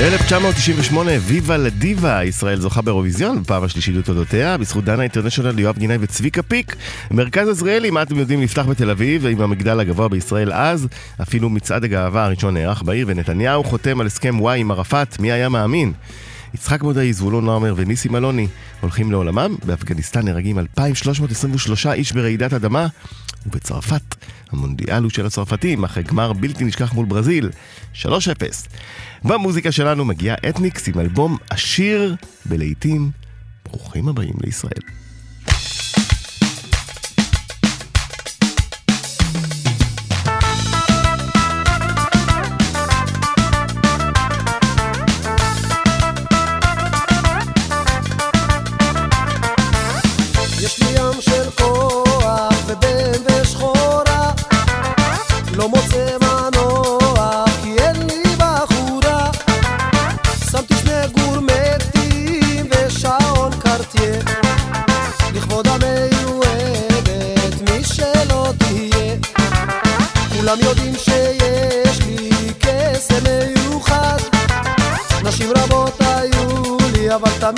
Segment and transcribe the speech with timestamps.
[0.00, 6.42] 1998, ויבה לדיבה, ישראל זוכה באירוויזיון בפעם השלישית בתולדותיה, בזכות דנה אינטרנשיונל, יואב גינאי וצביקה
[6.42, 6.76] פיק.
[7.10, 10.88] מרכז עזריאלי, מה אתם יודעים, נפתח בתל אביב, עם המגדל הגבוה בישראל אז,
[11.22, 15.48] אפילו מצעד הגאווה הראשון נערך בעיר, ונתניהו חותם על הסכם וואי עם ערפאת, מי היה
[15.48, 15.92] מאמין?
[16.54, 18.46] יצחק מודעי, זבולון נעמר וניסים אלוני
[18.80, 22.86] הולכים לעולמם, באפגניסטן נהרגים 2,323 איש ברעידת אדמה,
[23.46, 24.14] ובצרפת
[24.52, 27.50] המונדיאל הוא של הצרפתים, אחרי גמר בלתי נשכח מול ברזיל,
[27.94, 28.06] 3-0.
[29.24, 33.10] במוזיקה שלנו מגיע אתניקס עם אלבום עשיר בלהיטים.
[33.64, 34.82] ברוכים הבאים לישראל.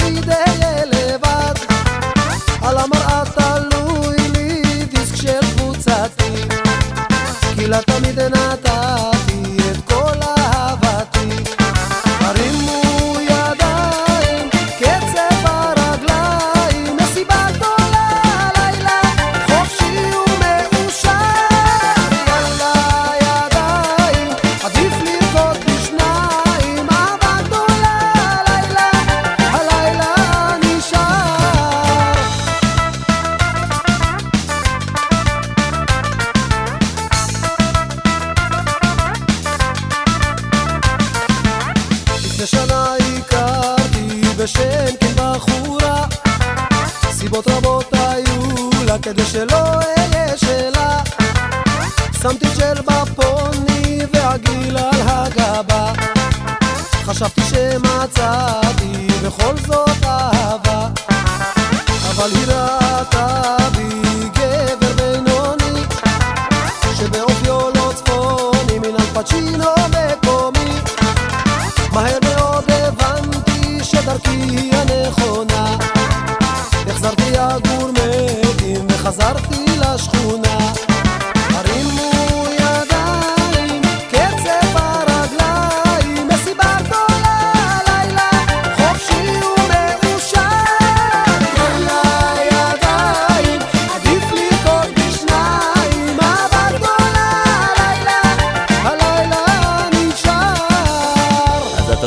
[0.00, 0.51] לי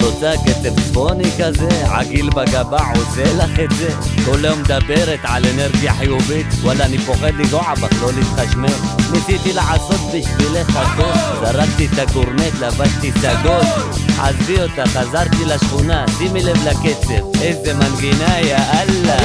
[0.06, 1.70] רוצה קצב צפוני כזה?
[1.96, 3.90] עגיל בגבה עושה לך את זה?
[4.26, 10.00] כל היום מדברת על אנרגיה חיובית וואלה אני פוחד לגוע בך, לא להתחשמל ניסיתי לעשות
[10.14, 17.74] בשבילך הכל זרקתי את הגורנט, לבשתי סגול עזבי אותה, חזרתי לשכונה, שימי לב לקצב איזה
[17.74, 19.18] מנגינה יא אללה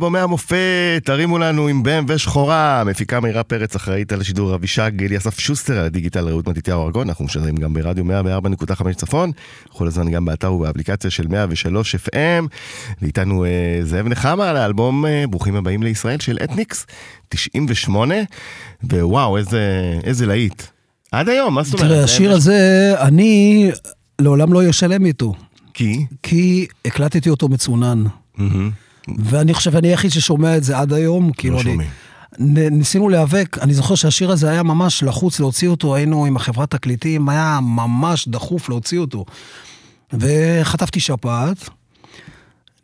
[0.00, 5.16] אלבומי המופת, תרימו לנו עם בם ושחורה, מפיקה מאירה פרץ אחראית על השידור אבישג, גילי
[5.16, 9.30] אסף שוסטר, על הדיגיטל רעות מתתיהו ארגון, אנחנו משדרים גם ברדיו 104.5 צפון,
[9.68, 12.46] כל הזמן גם באתר ובאפליקציה של 103 FM,
[13.02, 13.50] ואיתנו אה,
[13.82, 16.86] זאב נחמה על האלבום אה, ברוכים הבאים לישראל של אתניקס,
[17.28, 18.14] 98,
[18.82, 19.60] ווואו, איזה,
[20.04, 20.62] איזה להיט.
[21.12, 21.88] עד היום, מה זאת אומרת?
[21.88, 23.70] תראה, השיר הזה, אני
[24.20, 25.34] לעולם לא אשלם איתו,
[25.74, 26.06] כי?
[26.22, 28.04] כי הקלטתי אותו מצונן.
[28.36, 28.70] מהמם.
[29.18, 31.64] ואני חושב, אני היחיד ששומע את זה עד היום, כאילו אני...
[31.64, 31.90] לא שומעים.
[32.38, 36.70] נ- ניסינו להיאבק, אני זוכר שהשיר הזה היה ממש לחוץ להוציא אותו, היינו עם החברת
[36.70, 39.24] תקליטים, היה ממש דחוף להוציא אותו.
[40.12, 41.68] וחטפתי שפעת.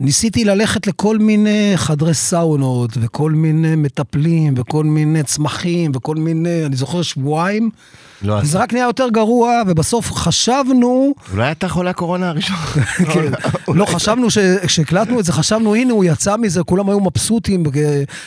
[0.01, 6.77] ניסיתי ללכת לכל מיני חדרי סאונות, וכל מיני מטפלים, וכל מיני צמחים, וכל מיני, אני
[6.77, 7.71] זוכר שבועיים,
[8.23, 12.57] לא, זה רק נהיה יותר גרוע, ובסוף חשבנו, אולי אתה חולה הקורונה הראשון.
[13.13, 13.33] כן,
[13.69, 17.63] לא, חשבנו, ש- כשהקלטנו את זה, חשבנו, הנה, הוא יצא מזה, כולם היו מבסוטים,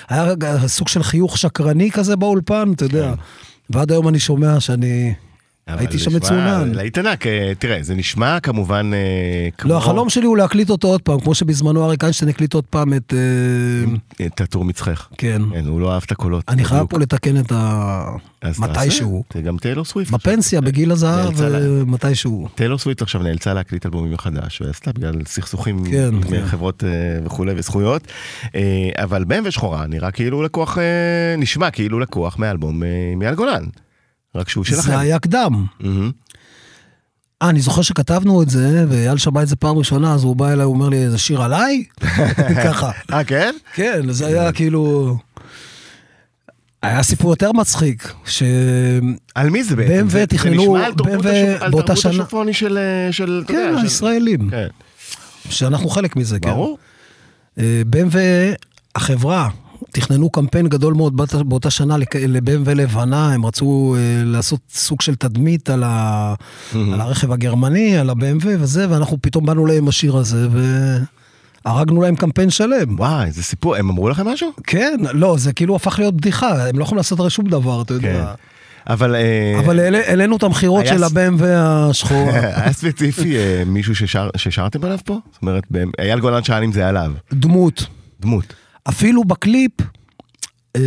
[0.10, 0.26] היה
[0.68, 3.14] סוג של חיוך שקרני כזה באולפן, אתה יודע.
[3.70, 5.14] ועד היום אני שומע שאני
[5.78, 6.72] הייתי שם מצונן.
[6.74, 9.72] להיט ענק, אה, תראה, זה נשמע כמובן אה, כמו...
[9.72, 12.94] לא, החלום שלי הוא להקליט אותו עוד פעם, כמו שבזמנו אריק איינשטיין הקליט עוד פעם
[12.94, 13.14] את...
[14.20, 15.08] אה, את הטור מצחך.
[15.18, 15.42] כן.
[15.54, 16.44] כן, הוא לא אהב את הקולות.
[16.48, 16.86] אני חייב.
[16.88, 18.06] פה לתקן את ה...
[18.60, 19.24] מתישהו.
[19.44, 20.12] גם טיילור סוויפט.
[20.12, 21.34] בפנסיה, בגיל הזהב,
[21.86, 22.48] מתישהו.
[22.56, 26.44] טיילור סוויפט עכשיו נאלצה להקליט אלבומים מחדש, ועשתה בגלל סכסוכים כן, עם כן.
[26.84, 28.08] אה, וכולי וזכויות.
[28.96, 30.78] אבל בן ושחורה נראה כאילו לקוח,
[31.38, 32.84] נשמע כאילו לקוח מאלבום
[33.18, 33.64] מאייל גולן.
[34.36, 34.82] רק שהוא שלכם.
[34.82, 35.66] זה היה קדם.
[35.80, 36.12] מהמם.
[37.42, 40.50] אה, אני זוכר שכתבנו את זה, ואייל שמע את זה פעם ראשונה, אז הוא בא
[40.52, 41.84] אליי, הוא אומר לי, זה שיר עליי?
[42.66, 42.92] ככה.
[43.14, 43.56] אה, כן?
[43.74, 45.16] כן, זה היה כאילו...
[46.84, 48.44] היה סיפור יותר מצחיק, ש...
[49.36, 50.08] על מי זה בעצם?
[50.08, 52.12] BMW תכננו- זה נשמע על תרבות BMW השופ- על באותה תרבות שנה.
[52.12, 52.78] השופרוני של...
[52.78, 54.68] אה, של- כן, הישראלים, כן,
[55.50, 56.50] שאנחנו חלק מזה, כן.
[56.50, 56.78] ברור.
[57.60, 58.16] אה, BMW,
[58.96, 59.50] החברה,
[59.92, 65.02] תכננו קמפיין גדול מאוד בת- באותה שנה לק- ל-BMW לבנה, הם רצו אה, לעשות סוג
[65.02, 66.34] של תדמית על, ה...
[66.74, 70.48] על הרכב הגרמני, על ה-BMW וזה, ואנחנו פתאום באנו להם השיר הזה,
[71.66, 72.96] והרגנו להם קמפיין שלם.
[73.00, 74.50] וואי, איזה סיפור, הם אמרו לכם משהו?
[74.68, 77.94] כן, לא, זה כאילו הפך להיות בדיחה, הם לא יכולים לעשות הרי שום דבר, אתה
[78.02, 78.08] כן.
[78.08, 78.34] יודע.
[78.90, 79.16] אבל...
[79.16, 82.34] אה, אבל העלינו את המכירות של ס- ה-BMW השחורה.
[82.58, 85.18] היה ספציפי אה, מישהו ששר- ששרתם עליו פה?
[85.34, 85.64] זאת אומרת,
[86.00, 87.12] אייל גולן שאל אם זה עליו.
[87.34, 87.86] דמות.
[88.22, 88.54] דמות.
[88.90, 89.72] אפילו בקליפ,
[90.76, 90.82] אה,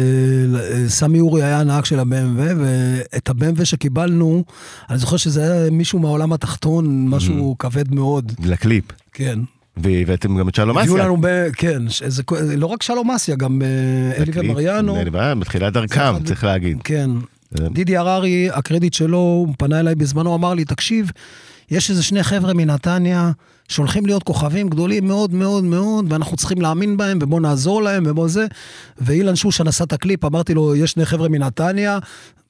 [0.55, 4.44] אה, סמי אורי היה הנהג של ה-BMW, ואת ה-BMW שקיבלנו,
[4.91, 8.33] אני זוכר שזה היה מישהו מהעולם התחתון, משהו כבד מאוד.
[8.44, 8.85] לקליפ.
[9.12, 9.39] כן.
[9.77, 11.05] והבאתם גם את שלום הביאו אסיה.
[11.05, 12.23] לנו, ב- כן, ש- זה,
[12.56, 14.33] לא רק שלום אסיה, גם אה, אלי.
[14.35, 14.97] ומריאנו.
[14.97, 16.79] אלי ומריאנו, בתחילת דרכם, אחד- צריך להגיד.
[16.85, 17.11] כן.
[17.55, 21.11] דידי הררי, הקרדיט שלו, הוא פנה אליי בזמנו, אמר לי, תקשיב,
[21.71, 23.31] יש איזה שני חבר'ה מנתניה
[23.72, 28.28] שהולכים להיות כוכבים גדולים מאוד מאוד מאוד, ואנחנו צריכים להאמין בהם, ובוא נעזור להם, ובוא
[28.28, 28.46] זה.
[28.98, 31.98] ואילן שושן עשה את הקליפ, אמרתי לו, יש שני חבר'ה מנתניה,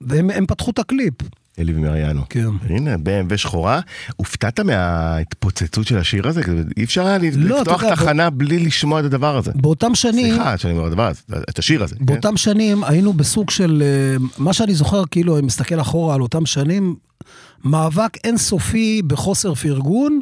[0.00, 1.14] והם הם פתחו את הקליפ.
[1.58, 2.22] אלי ומריאנו.
[2.30, 2.46] כן.
[2.70, 3.80] הנה, BMW שחורה.
[4.16, 6.40] הופתעת מההתפוצצות של השיר הזה?
[6.76, 9.50] אי אפשר היה לא, לפתוח יודע, תחנה בלי לשמוע את הדבר הזה.
[9.54, 11.20] באותם שנים, סליחה שאני אומר את הדבר הזה,
[11.50, 11.96] את השיר הזה.
[11.96, 12.06] כן?
[12.06, 16.46] באותם שנים היינו בסוג של, אה, מה שאני זוכר, כאילו, אני מסתכל אחורה על אותם
[16.46, 16.96] שנים,
[17.64, 20.20] מאבק אינסופי בחוסר פרגון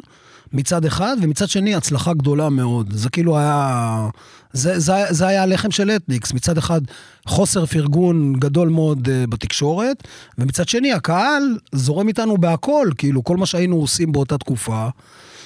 [0.53, 2.93] מצד אחד, ומצד שני הצלחה גדולה מאוד.
[2.93, 4.07] זה כאילו היה,
[4.53, 6.33] זה, זה, זה היה הלחם של אתניקס.
[6.33, 6.81] מצד אחד
[7.25, 10.07] חוסר פרגון גדול מאוד אה, בתקשורת,
[10.37, 14.87] ומצד שני הקהל זורם איתנו בהכל, כאילו, כל מה שהיינו עושים באותה תקופה.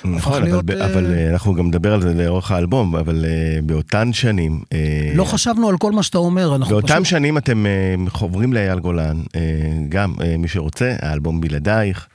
[0.06, 3.62] נכון, אבל, להיות, אה, אבל אה, אנחנו גם נדבר על זה לאורך האלבום, אבל אה,
[3.64, 4.62] באותן שנים...
[4.74, 7.06] אה, לא חשבנו על כל מה שאתה אומר, אנחנו באותם פשוט...
[7.06, 9.42] שנים אתם אה, חוברים לאייל גולן, אה,
[9.90, 12.08] גם אה, מי שרוצה, האלבום בלעדייך.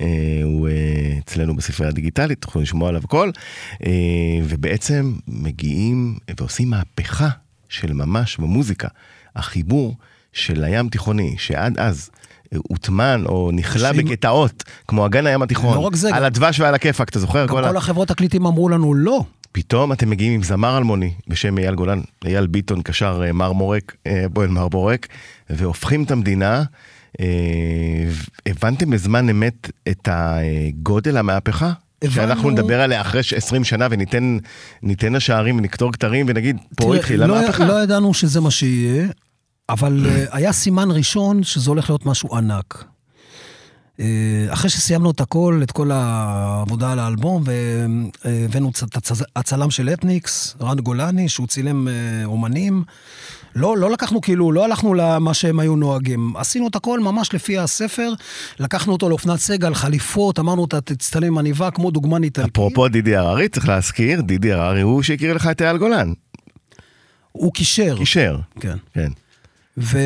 [0.00, 0.06] אה,
[0.44, 0.72] הוא אה,
[1.18, 3.30] אצלנו בספרייה הדיגיטלית, תוכלו לשמוע עליו הכל,
[3.86, 3.90] אה,
[4.44, 7.28] ובעצם מגיעים ועושים מהפכה
[7.68, 8.88] של ממש במוזיקה.
[9.36, 9.96] החיבור
[10.32, 12.10] של הים תיכוני, שעד אז
[12.56, 17.08] הוטמן או נכלה שאם- בגטאות, כמו אגן הים התיכון, לא זה, על הדבש ועל הכיפאק,
[17.08, 17.42] אתה זוכר?
[17.42, 19.24] גם כל ה- כל החברות תקליטים אמרו לנו לא.
[19.52, 23.96] פתאום אתם מגיעים עם זמר אלמוני בשם אייל גולן, אייל ביטון קשר מרמורק,
[24.32, 25.06] בואל מרמורק,
[25.50, 26.64] והופכים את המדינה.
[27.20, 27.26] אה,
[28.46, 31.72] הבנתם בזמן אמת את הגודל המהפכה?
[32.02, 32.14] הבנו.
[32.14, 34.38] שאנחנו נדבר עליה אחרי 20 שנה וניתן
[34.82, 37.64] ניתן לשערים ונקטור כתרים ונגיד, פה תראה, התחילה לא, מהפכה.
[37.64, 39.06] לא ידענו שזה מה שיהיה,
[39.68, 42.84] אבל אה, היה סימן ראשון שזה הולך להיות משהו ענק.
[44.00, 44.06] אה,
[44.48, 47.42] אחרי שסיימנו את הכל, את כל העבודה על האלבום,
[48.24, 51.88] והבאנו את הצ- הצלם של אתניקס, רן גולני, שהוא צילם
[52.24, 52.84] אומנים.
[53.56, 56.36] לא, לא לקחנו כאילו, לא הלכנו למה שהם היו נוהגים.
[56.36, 58.12] עשינו את הכל ממש לפי הספר,
[58.58, 62.50] לקחנו אותו לאופנת סגל, חליפות, אמרנו, אתה תצטלם עם עניבה כמו דוגמן איטלקי.
[62.50, 66.12] אפרופו דידי הררי, צריך להזכיר, דידי הררי הוא שהכיר לך את אייל גולן,
[67.32, 67.96] הוא קישר.
[67.98, 68.76] קישר, כן.
[68.94, 69.08] כן.
[69.78, 69.98] ו...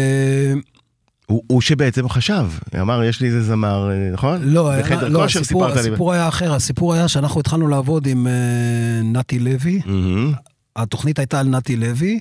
[1.27, 2.47] הוא, הוא שבעצם חשב,
[2.81, 4.41] אמר יש לי איזה זמר, אה, נכון?
[4.43, 5.91] לא, בחדר לא, כושר הסיפור, סיפרת לי.
[5.91, 8.33] הסיפור היה אחר, הסיפור היה שאנחנו התחלנו לעבוד עם אה,
[9.05, 10.33] נתי לוי, מהמם.
[10.83, 12.19] התוכנית הייתה על נתי לוי,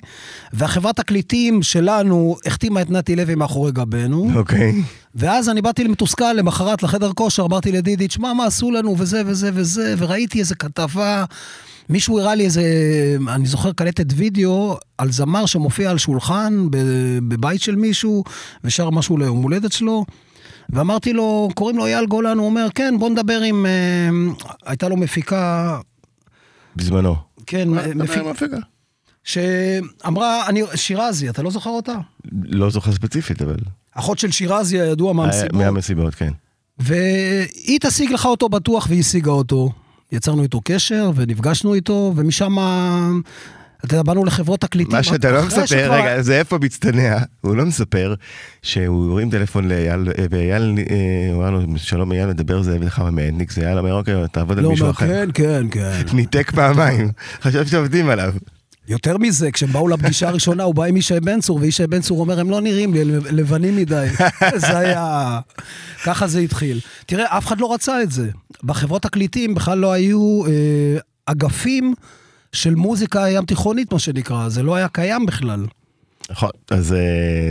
[0.52, 4.30] והחברת תקליטים שלנו החתימה את נתי לוי מאחורי גבנו.
[4.34, 4.82] אוקיי.
[5.14, 9.50] ואז אני באתי מתוסכל למחרת לחדר כושר, אמרתי לדידי, תשמע, מה עשו לנו, וזה וזה
[9.54, 11.24] וזה, וראיתי איזה כתבה,
[11.88, 12.62] מישהו הראה לי איזה,
[13.28, 16.66] אני זוכר קלטת וידאו על זמר שמופיע על שולחן
[17.28, 18.24] בבית של מישהו,
[18.64, 20.04] ושר משהו ליום הולדת שלו.
[20.68, 23.66] ואמרתי לו, קוראים לו אייל גולן, הוא אומר, כן, בוא נדבר עם...
[23.66, 24.32] אה,
[24.66, 25.78] הייתה לו מפיקה,
[26.76, 27.16] בזמנו.
[27.50, 28.56] כן, מפיק, מפיקה.
[29.24, 31.94] שאמרה, אני, שירזי, אתה לא זוכר אותה?
[32.32, 33.56] לא זוכר ספציפית, אבל...
[33.94, 35.52] אחות של שירזי הידוע מהמסיבות.
[35.52, 36.32] מהמסיבות, כן.
[36.78, 39.72] והיא תשיג לך אותו בטוח, והיא השיגה אותו.
[40.12, 42.56] יצרנו איתו קשר, ונפגשנו איתו, ומשם,
[43.84, 44.96] אתה יודע, באנו לחברות תקליטים.
[44.96, 48.14] מה שאתה לא מספר, שכבר- רגע, זה איפה מצטנע, הוא לא מספר
[48.62, 50.94] שהוא הרים טלפון לאייל, אה, ואייל, אה,
[51.34, 54.70] הוא אמר לו, שלום אייל, מדבר זאב נחמה מאתניקס, ואייל אומר, אוקיי, תעבוד על לא,
[54.70, 55.06] מישהו אחר.
[55.06, 56.02] כן, כן, כן.
[56.16, 57.10] ניתק פעמיים,
[57.42, 58.32] חשב שעובדים עליו.
[58.88, 62.20] יותר מזה, כשהם באו לפגישה הראשונה, הוא בא עם ישי בן צור, וישי בן צור
[62.20, 64.06] אומר, הם לא נראים לי, הם לבנים מדי.
[64.56, 65.38] זה היה...
[66.04, 66.80] ככה זה התחיל.
[67.06, 68.28] תראה, אף אחד לא רצה את זה.
[68.64, 70.50] בחברות תקליטים בכלל לא היו אה,
[71.26, 71.94] אגפים
[72.52, 74.48] של מוזיקה ים תיכונית, מה שנקרא.
[74.48, 75.66] זה לא היה קיים בכלל.
[76.30, 76.98] נכון, אז אה,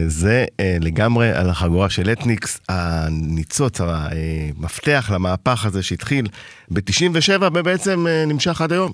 [0.08, 6.28] זה אה, לגמרי על החגורה של אתניקס, הניצוץ, המפתח למהפך הזה שהתחיל
[6.72, 8.92] ב-97 ובעצם אה, נמשך עד היום.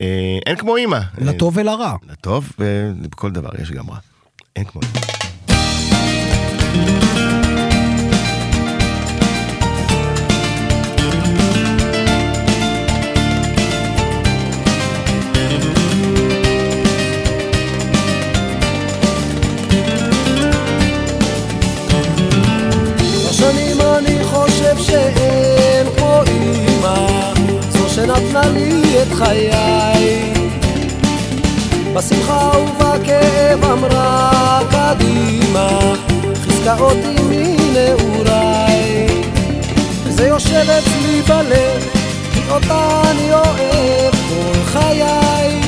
[0.00, 0.96] אה, אין כמו אימא.
[0.96, 1.94] אה, לטוב ולרע.
[2.10, 3.98] לטוב, ובכל דבר יש גם רע.
[4.56, 5.00] אין כמו אימא.
[24.60, 27.32] חושב שאין כמו אמא
[27.70, 30.32] זו שנתנה לי את חיי.
[31.94, 35.68] בשמחה ובכאב אמרה קדימה
[36.44, 39.06] חיזקה אותי מנעוריי.
[40.04, 41.86] וזה יושב אצלי בלב
[42.34, 45.60] כי אותה אני אוהב כל חיי.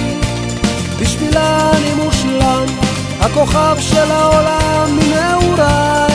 [1.00, 2.66] בשבילה אני מושלם
[3.20, 6.11] הכוכב של העולם מנעוריי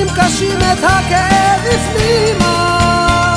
[0.00, 3.34] בזמנים קשים את הכאב הפנימה,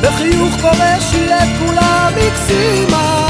[0.00, 3.26] בחיוך כובש היא את כולם הקסימה,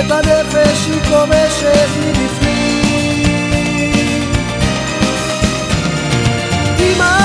[0.00, 3.30] את הנפש היא כובשת מבפנים.
[6.78, 7.18] אמא,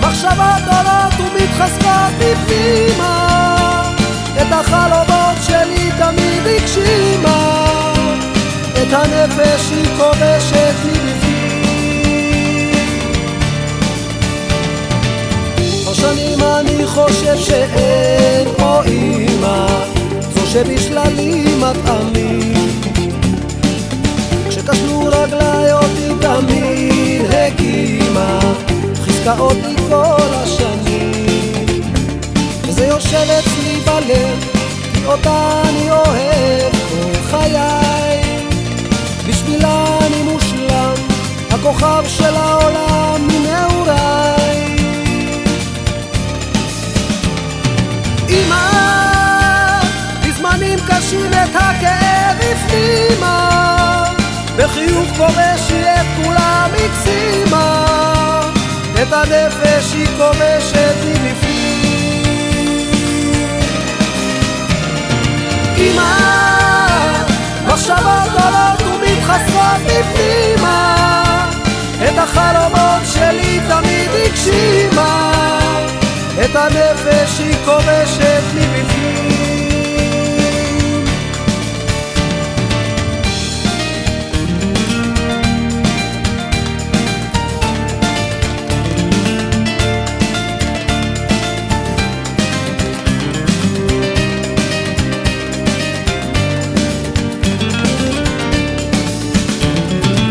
[0.00, 3.26] מחשבות עולות ומתחזקות בפנימה,
[4.42, 7.64] את החלומות שלי תמיד הגשימה.
[8.72, 10.93] את הנפש היא כובשת מבפנים.
[16.60, 19.66] אני חושב שאין כמו אמא,
[20.34, 22.54] זו שבשללים מטעמים.
[24.48, 28.38] כשכשלו רגליי אותי תמיד הקימה,
[29.04, 31.66] חיזקה אותי כל השנים.
[32.62, 34.44] וזה יושב אצלי בלב,
[34.94, 38.22] כי אותה אני אוהב כל חיי.
[39.28, 40.94] בשבילה אני מושלם,
[41.50, 44.43] הכוכב של העולם מנעוריי.
[48.34, 49.80] אמא,
[50.22, 54.04] בזמנים קשים את הכאב הפנימה,
[54.56, 57.84] בחיוך כובש היא את כולם הקסימה,
[59.02, 61.44] את הנפש היא כובשת מבפנים.
[65.76, 66.14] אמא,
[67.66, 70.94] מחשבות עולות ומתחסרות בפנימה.
[72.08, 75.33] את החלומות שלי תמיד הגשימה
[76.44, 79.34] את הנפש היא כובשת מבפנים.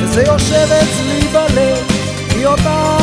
[0.04, 1.88] וזה יושב אצלי בלב,
[2.30, 3.03] כי אותה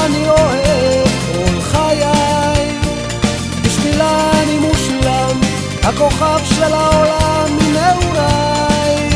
[5.95, 9.11] הכוכב של העולם מנעוריי.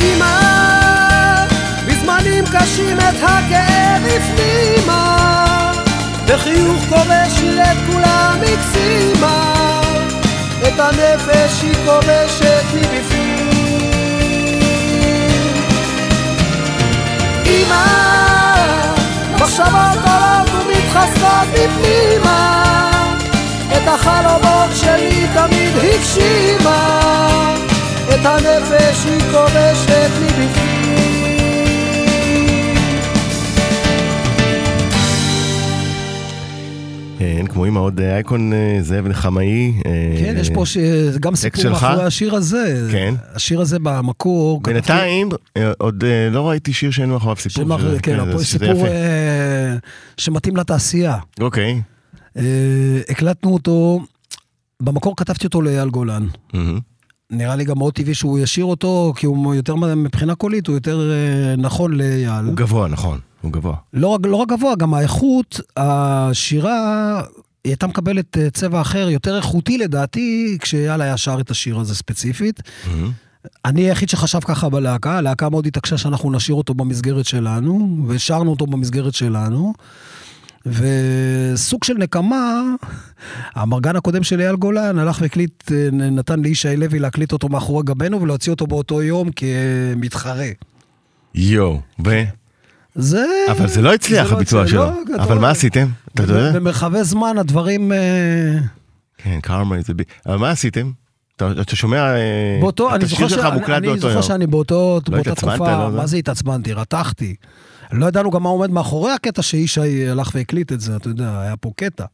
[0.00, 1.46] אמא,
[1.86, 5.72] בזמנים קשים את הכאב הפנימה,
[6.26, 9.80] בחיוך כובש את כולם הקסימה,
[10.68, 13.92] את הנפש היא כובשת מבפנים.
[17.46, 17.86] אמא,
[19.34, 20.46] מחשבות עולות
[20.96, 22.95] לראות בפנימה
[23.86, 26.98] את החלומות שלי תמיד הגשימה
[28.08, 30.86] את הנפש היא כובשת לי בפנים
[37.18, 39.72] כן, כמו עם עוד אה, אייקון אה, זאב נחמאי.
[39.86, 40.64] אה, כן, יש פה.
[41.20, 41.70] גם סיפור?
[41.70, 42.88] מאחורי השיר הזה.
[42.92, 43.14] כן.
[43.34, 44.60] השיר הזה במקור...
[44.60, 45.28] בינתיים,
[45.78, 47.78] עוד לא ראיתי שיר שאין מאחוריו סיפור.
[48.02, 48.86] כן, שזה סיפור
[50.16, 51.16] שמתאים לתעשייה.
[51.40, 51.80] אוקיי.
[52.36, 54.00] אה, הקלטנו אותו,
[54.82, 56.26] במקור כתבתי אותו לאייל גולן.
[57.30, 61.10] נראה לי גם מאוד טבעי שהוא ישיר אותו, כי הוא יותר, מבחינה קולית, הוא יותר
[61.10, 62.44] אה, נכון לאייל.
[62.44, 63.76] הוא גבוה, נכון, הוא גבוה.
[63.92, 67.20] לא, לא רק גבוה, גם האיכות, השירה,
[67.64, 71.94] היא הייתה מקבלת אה, צבע אחר, יותר איכותי לדעתי, כשאייל היה שר את השיר הזה
[71.94, 72.60] ספציפית.
[73.64, 78.66] אני היחיד שחשב ככה בלהקה, הלהקה מאוד התעקשה שאנחנו נשאיר אותו במסגרת שלנו, ושרנו אותו
[78.66, 79.72] במסגרת שלנו.
[80.66, 82.62] וסוג של נקמה,
[83.54, 88.22] המרגן הקודם של אייל גולן הלך והקליט, אה, נתן לישי לוי להקליט אותו מאחורי גבנו
[88.22, 90.48] ולהוציא אותו באותו יום כמתחרה.
[91.34, 92.22] יואו, ו...
[92.94, 93.26] זה...
[93.50, 95.14] אבל זה לא הצליח, זה לא הביצוע הצליח, שלו.
[95.16, 95.38] לא, אבל.
[95.38, 95.86] מה עשיתם?
[96.14, 96.52] אתה יודע?
[96.52, 97.92] במרחבי זמן הדברים...
[97.92, 98.58] אה,
[99.18, 100.04] כן, קרמה זה בי...
[100.26, 100.90] אבל מה עשיתם?
[101.36, 102.14] אתה אתה שומע...
[102.16, 104.22] אה, באותו, אני זוכר, שלך מוקלט אני באותו זוכר יום.
[104.22, 105.96] שאני באותו, באותה התעצבנת, תקופה, לא, לא?
[105.96, 106.72] מה זה התעצבנתי?
[106.72, 107.34] רתחתי.
[107.92, 111.56] לא ידענו גם מה עומד מאחורי הקטע שישי הלך והקליט את זה, אתה יודע, היה
[111.56, 112.04] פה קטע.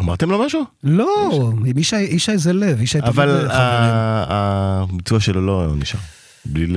[0.00, 0.62] אמרתם לו משהו?
[0.84, 3.50] לא, ישי, ישי זה לב, ישי תמיד אבל חברים.
[3.50, 6.00] ה- הביצוע שלו לא נשאר.
[6.44, 6.76] בלי ל...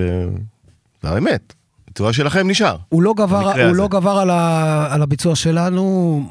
[1.04, 1.54] זה האמת.
[1.86, 2.78] הביצוע שלכם נשאר.
[2.90, 3.76] הוא לא גבר, הוא.
[3.76, 6.24] לא גבר על, ה, על הביצוע שלנו,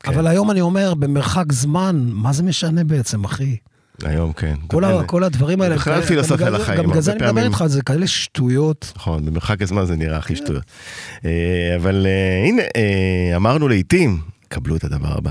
[0.00, 0.12] כן.
[0.12, 3.56] אבל היום אני אומר, במרחק זמן, מה זה משנה בעצם, אחי?
[4.04, 4.54] היום כן.
[4.66, 7.44] כל, ה, כל הדברים האלה, בכלל פילוסופיה לחיים, גם בגלל זה אני מדבר.
[7.44, 8.92] איתך, זה כאלה שטויות.
[8.96, 10.64] נכון, במרחק הזמן זה נראה הכי שטויות.
[11.24, 15.30] אה, אבל אה, הנה, אה, אמרנו לעיתים, קבלו את הדבר הבא.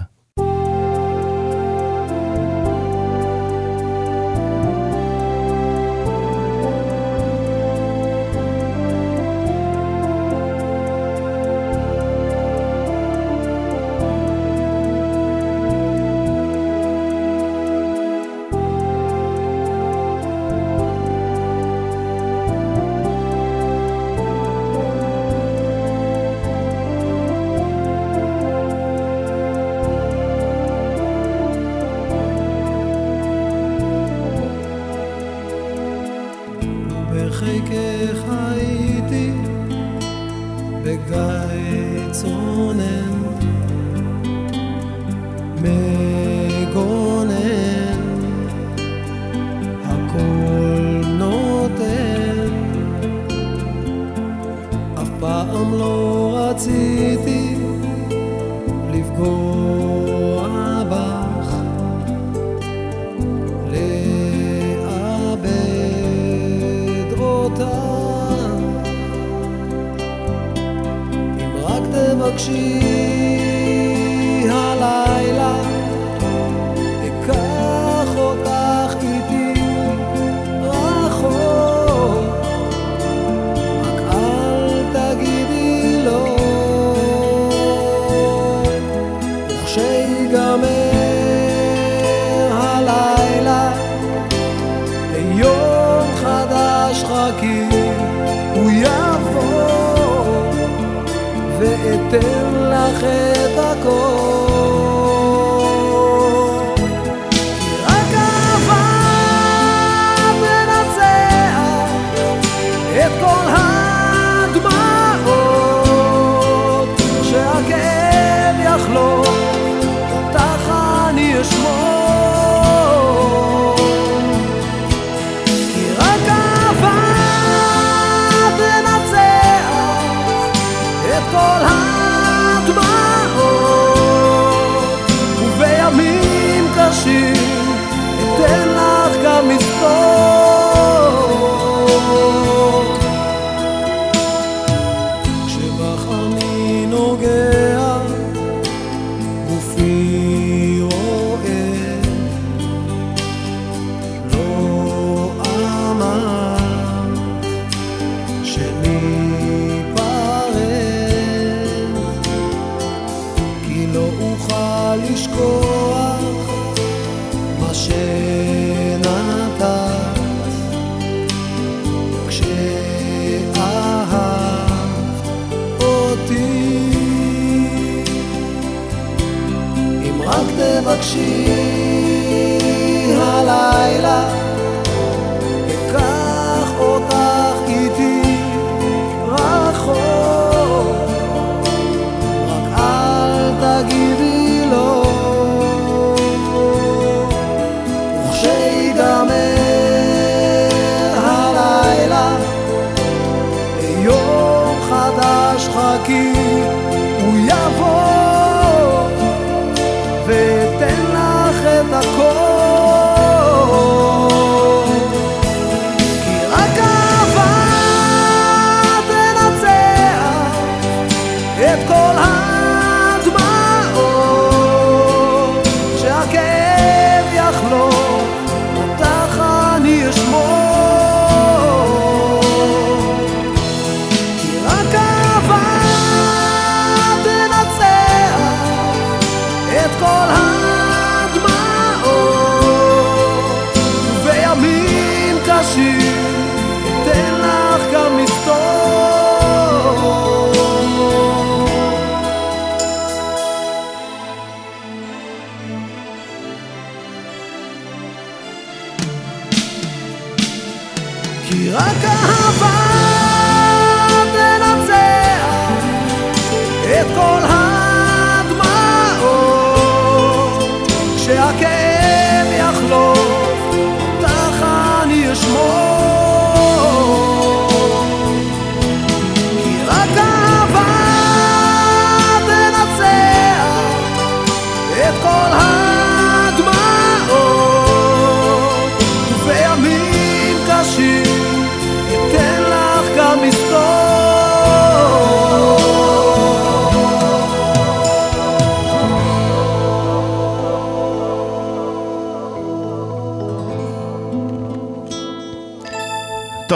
[102.19, 102.46] still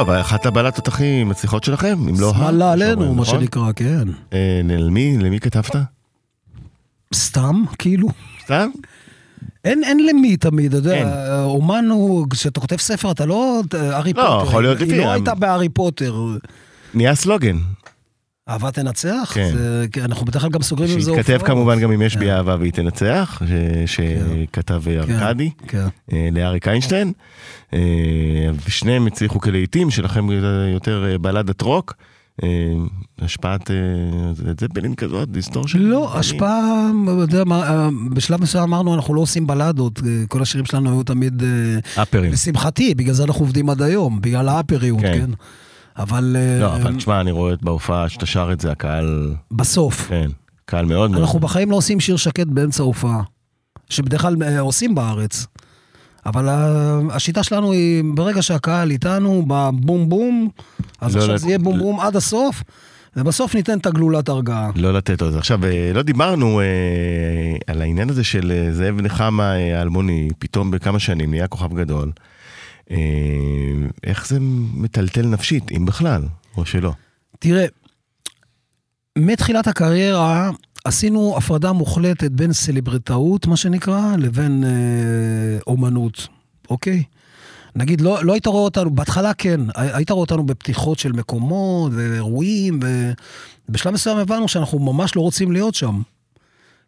[0.01, 2.29] טוב, אחת הבעלת הכי מצליחות שלכם, אם לא...
[2.29, 3.39] ה- שמאללה עלינו, מה נכון?
[3.39, 4.07] שנקרא, כן.
[4.33, 5.17] אה, למי?
[5.17, 5.75] למי כתבת?
[7.15, 8.07] סתם, כאילו.
[8.45, 8.69] סתם?
[9.65, 10.89] אין, אין למי תמיד, אתה.
[10.89, 14.47] יודע, אומן הוא, כשאתה כותב ספר, אתה לא הארי לא, פוטר.
[14.47, 16.15] יכול להיות לפי היא לא הייתה בהארי פוטר.
[16.93, 17.57] נהיה סלוגן.
[18.49, 19.31] אהבה תנצח?
[19.33, 19.49] כן.
[19.53, 21.47] זה, כן, אנחנו בדרך כלל גם סוגרים עם זה שהתכתב הופעות.
[21.49, 22.31] כמובן גם אם יש בי כן.
[22.31, 23.41] אהבה והיא תנצח,
[23.85, 25.49] ש- שכתב כן, ארכדי.
[25.67, 25.87] כן.
[26.13, 27.11] אה, לאריק איינשטיין,
[27.73, 27.79] אה,
[28.67, 30.27] ושניהם הצליחו כלעיתים, שלכם
[30.73, 31.93] יותר אה, בלדת רוק,
[33.19, 33.71] השפעת
[34.45, 35.79] לד זפלין כזאת, distortion.
[35.79, 37.43] לא, השפעה, אתה יודע
[38.13, 41.43] בשלב מסוים אמרנו, אנחנו לא עושים בלדות, כל השירים שלנו היו תמיד,
[42.01, 42.31] upper ים.
[42.31, 45.29] לשמחתי, בגלל זה אנחנו עובדים עד היום, בגלל ה upper יות, כן.
[46.01, 50.27] אבל אה, לא, אבל תשמע, אני רואה בהופעה שאתה שר את זה, הקהל, בסוף, כן,
[50.65, 51.21] קהל מאוד מאוד.
[51.23, 53.21] אנחנו בחיים לא עושים שיר שקט באמצע הופעה,
[53.89, 55.47] שבדרך כלל אה, עושים בארץ.
[56.25, 60.49] אבל ה- השיטה שלנו היא, ברגע שהקהל איתנו, בבום בום,
[61.01, 62.63] אז לא עכשיו לת- זה יהיה בום בום עד הסוף,
[63.15, 64.69] ובסוף ניתן את הגלולת הרגעה.
[64.75, 65.35] לא לתת עוד.
[65.35, 66.65] עכשיו, אה, לא דיברנו אה,
[67.67, 72.11] על העניין הזה של אה, זאב נחמה אה, האלמוני, פתאום בכמה שנים נהיה כוכב גדול.
[72.91, 72.97] אה,
[74.03, 74.37] איך זה
[74.73, 76.23] מטלטל נפשית, אם בכלל,
[76.57, 76.91] או שלא?
[77.39, 77.65] תראה,
[79.17, 80.49] מתחילת הקריירה
[80.85, 86.27] עשינו הפרדה מוחלטת בין סלבריטאות, מה שנקרא, לבין אה, אומנות,
[86.69, 87.03] אוקיי?
[87.75, 92.79] נגיד, לא, לא היית רואה אותנו, בהתחלה כן, היית רואה אותנו בפתיחות של מקומות ואירועים,
[93.69, 96.01] ובשלב מסוים הבנו שאנחנו ממש לא רוצים להיות שם.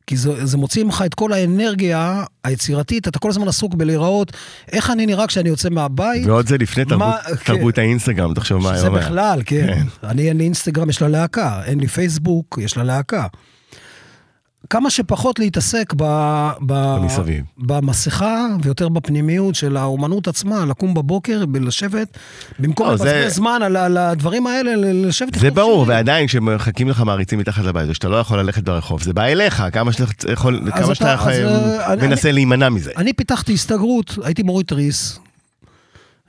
[0.07, 4.31] כי זה, זה מוציא ממך את כל האנרגיה היצירתית, אתה כל הזמן עסוק בלהיראות
[4.71, 6.25] איך אני נראה כשאני יוצא מהבית.
[6.27, 7.55] ועוד זה לפני תרבות, מה- כן.
[7.55, 8.95] תרבות האינסטגרם, תחשוב מה שזה היום.
[8.97, 9.67] בכלל, כן.
[9.67, 10.07] כן.
[10.07, 11.61] אני, אין לי אינסטגרם, יש לה להקה.
[11.65, 13.27] אין לי פייסבוק, יש לה להקה.
[14.69, 16.04] כמה שפחות להתעסק ב,
[16.62, 17.43] ב, במסביב.
[17.58, 22.17] במסכה ויותר בפנימיות של האומנות עצמה, לקום בבוקר, לשבת,
[22.60, 25.36] במקום לא, לבזבז זה- זמן על, על הדברים האלה, לשבת...
[25.39, 25.89] זה ברור, שירים.
[25.89, 29.91] ועדיין כשמחכים לך מעריצים מתחת לבית, ושאתה לא יכול ללכת ברחוב, זה בא אליך, כמה
[29.91, 32.91] שאתה יכול, כמה אתה- שאתה אז, אה, אני- מנסה להימנע מזה.
[32.97, 35.19] אני פיתחתי הסתגרות, הייתי מוריד תריס,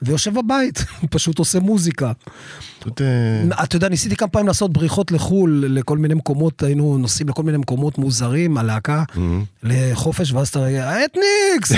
[0.03, 2.12] ויושב בבית, פשוט עושה מוזיקה.
[2.85, 7.29] פשוט, אה, אתה יודע, ניסיתי כמה פעמים לעשות בריחות לחו"ל, לכל מיני מקומות, היינו נוסעים
[7.29, 9.03] לכל מיני מקומות מוזרים, הלהקה,
[9.62, 11.73] לחופש, ואז אתה רגע, האתניקס!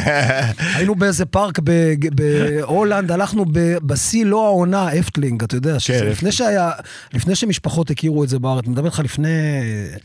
[0.76, 6.32] היינו באיזה פארק ב- בהולנד, הלכנו ב- בשיא לא העונה, אפטלינג, אתה יודע, כן, לפני
[6.32, 6.70] שהיה,
[7.14, 9.28] לפני שמשפחות הכירו את זה בארץ, אני מדבר איתך לפני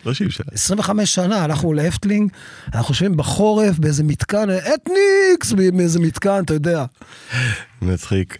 [0.05, 0.43] לא שאי אפשר.
[0.53, 2.31] 25 שנה, הלכנו לאפטלינג,
[2.73, 6.85] אנחנו יושבים בחורף באיזה מתקן, אתניקס, מאיזה מתקן, אתה יודע.
[7.81, 8.37] מצחיק.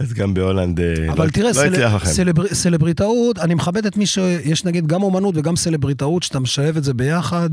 [0.00, 1.64] אז גם בהולנד אה, אבל לא- תראה, לא.
[1.64, 2.06] הצליח לכם.
[2.06, 2.46] סלבר...
[2.54, 6.94] סלבריטאות, אני מכבד את מי שיש נגיד גם אומנות וגם סלבריטאות, שאתה משלב את זה
[6.94, 7.50] ביחד.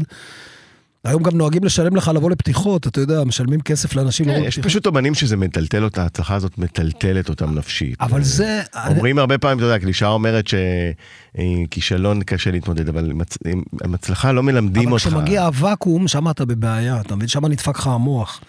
[1.07, 4.47] היום גם נוהגים לשלם לך לבוא לפתיחות, אתה יודע, משלמים כסף לאנשים לבוא כן, יש
[4.57, 4.69] לפתיחות.
[4.69, 8.01] פשוט אומנים שזה מטלטל אותה, ההצלחה הזאת מטלטלת אותם נפשית.
[8.01, 8.61] אבל אה, זה...
[8.87, 13.93] אומרים הרבה פעמים, אתה יודע, הקלישאה אומרת שכישלון קשה להתמודד, אבל עם הצ- עם עם
[13.93, 15.07] הצלחה לא מלמדים אבל אותך.
[15.07, 17.27] כשמגיע הוואקום, שם אתה בבעיה, אתה מבין?
[17.27, 18.41] שם נדפק לך המוח.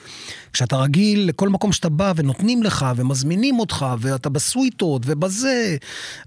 [0.53, 5.77] כשאתה רגיל לכל מקום שאתה בא ונותנים לך ומזמינים אותך ואתה בסוויטות ובזה,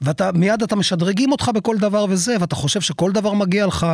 [0.01, 3.87] ואתה מיד אתה משדרגים אותך בכל דבר וזה, ואתה חושב שכל דבר מגיע לך,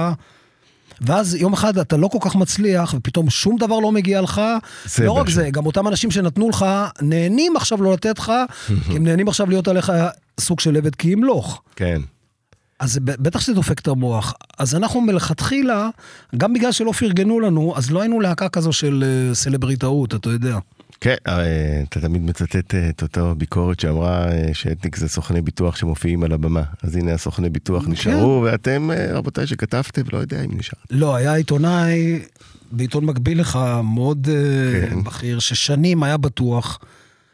[1.02, 4.42] ואז יום אחד אתה לא כל כך מצליח ופתאום שום דבר לא מגיע לך.
[4.86, 5.30] זה לא רק.
[5.30, 6.66] זה, גם אותם אנשים שנתנו לך,
[7.02, 8.32] נהנים עכשיו לא לתת לך,
[8.68, 9.92] כי הם נהנים עכשיו להיות עליך
[10.40, 11.62] סוג של עבד כי ימלוך.
[11.76, 12.02] כן.
[12.80, 14.34] אז בטח שזה דופק את המוח.
[14.58, 15.90] אז אנחנו מלכתחילה,
[16.38, 20.58] גם בגלל שלא פרגנו לנו, אז לא היינו להקה כזו של אה, סלבריטאות, אתה יודע.
[21.02, 25.76] כן, אה, אתה תמיד מצטט אה, את אותה ביקורת שאמרה אה, שאתניק זה סוכני ביטוח
[25.76, 26.64] שמופיעים על הבמה.
[26.84, 27.92] אז הנה הסוכני ביטוח כן.
[27.92, 30.80] נשארו, ואתם, רבותיי, שכתבתם, לא יודע אם נשאר.
[30.90, 32.20] לא, היה עיתונאי
[32.72, 34.28] בעיתון מקביל לך, מאוד
[34.90, 35.04] כן.
[35.04, 36.80] בכיר, ששנים היה בטוח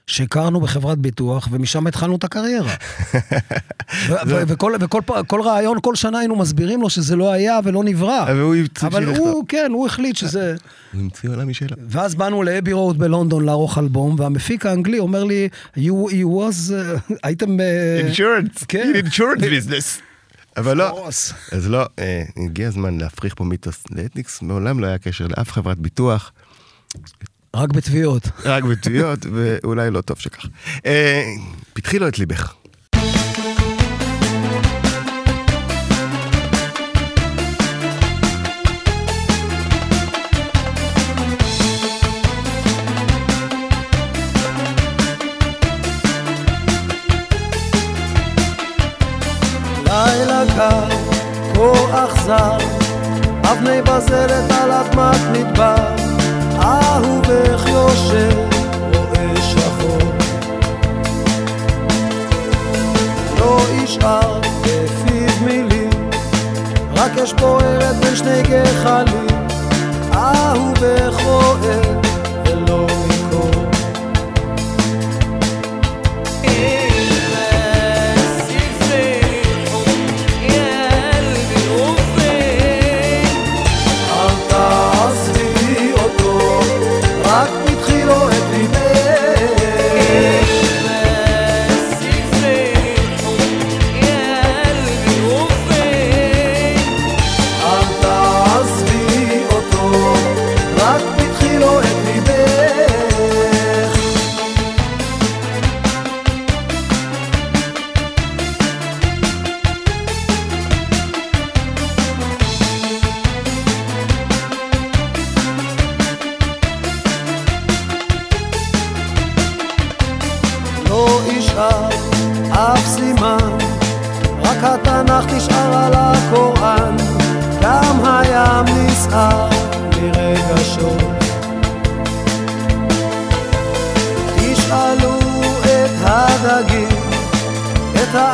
[0.08, 2.76] שהכרנו בחברת ביטוח, ומשם התחלנו את הקריירה.
[4.48, 8.26] וכל, רעיון, כל שנה היינו מסבירים לו שזה לא היה ולא נברא.
[8.28, 10.56] והוא המציא אבל הוא, כן, הוא החליט שזה...
[10.94, 11.78] הוא המציא עולם משלו.
[11.88, 16.74] ואז באנו לאבי רוד בלונדון לערוך אלבום, והמפיק האנגלי אומר לי, you, was,
[17.24, 17.60] הייתם...
[17.60, 18.92] אה, אינשורנס, כן.
[18.96, 20.02] אינשורנס ביזנס.
[20.58, 21.08] אבל לא.
[21.52, 23.84] אז לא, אה, הגיע הזמן להפריך פה מיתוס.
[23.92, 26.32] לאתניקס מעולם לא היה קשר לאף חברת ביטוח,
[27.56, 28.28] רק בתביעות.
[28.46, 30.46] רק בתביעות, ואולי לא טוב שכך.
[30.86, 31.24] אה,
[31.74, 32.54] פתחי לו את ליבך.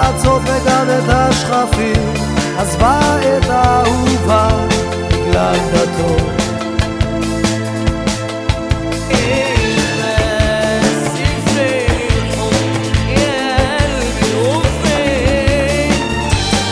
[0.09, 2.13] את האצות וגם את השכפים,
[2.57, 4.49] עזבה את האהובה
[5.07, 6.15] בגלל דתו.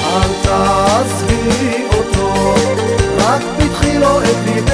[0.06, 2.54] אל תעזבי אותו,
[3.18, 4.67] רק פתחי לו את ליבך.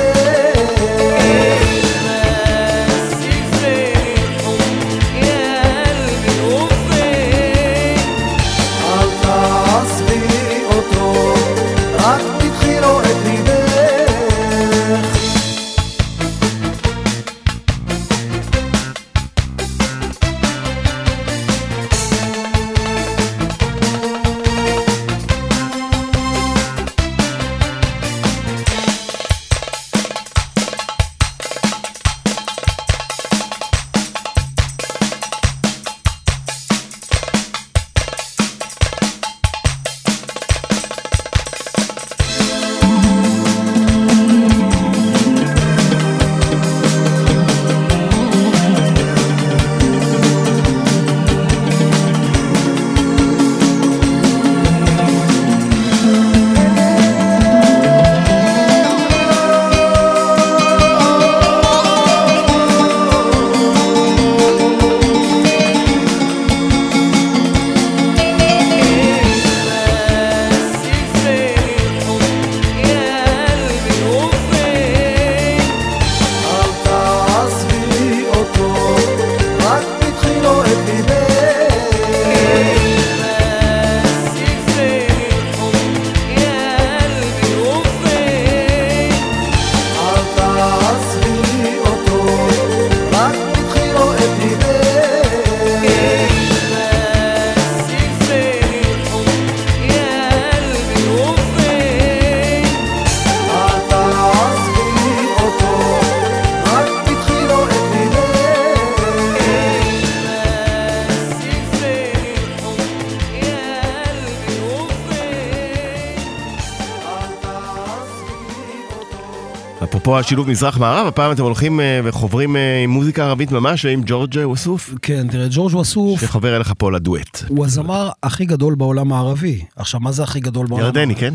[120.24, 124.36] אפרופו השילוב מזרח-מערב, הפעם אתם הולכים אה, וחוברים אה, עם מוזיקה ערבית ממש, עם ג'ורג'
[124.44, 127.44] ווסוף, כן, תראה, ג'ורג' ווסוף שחובר אליך פה לדואט.
[127.48, 129.66] הוא הזמר הכי גדול בעולם הערבי.
[129.76, 131.00] עכשיו, מה זה הכי גדול בעולם הערבי?
[131.00, 131.34] ירדני, כן?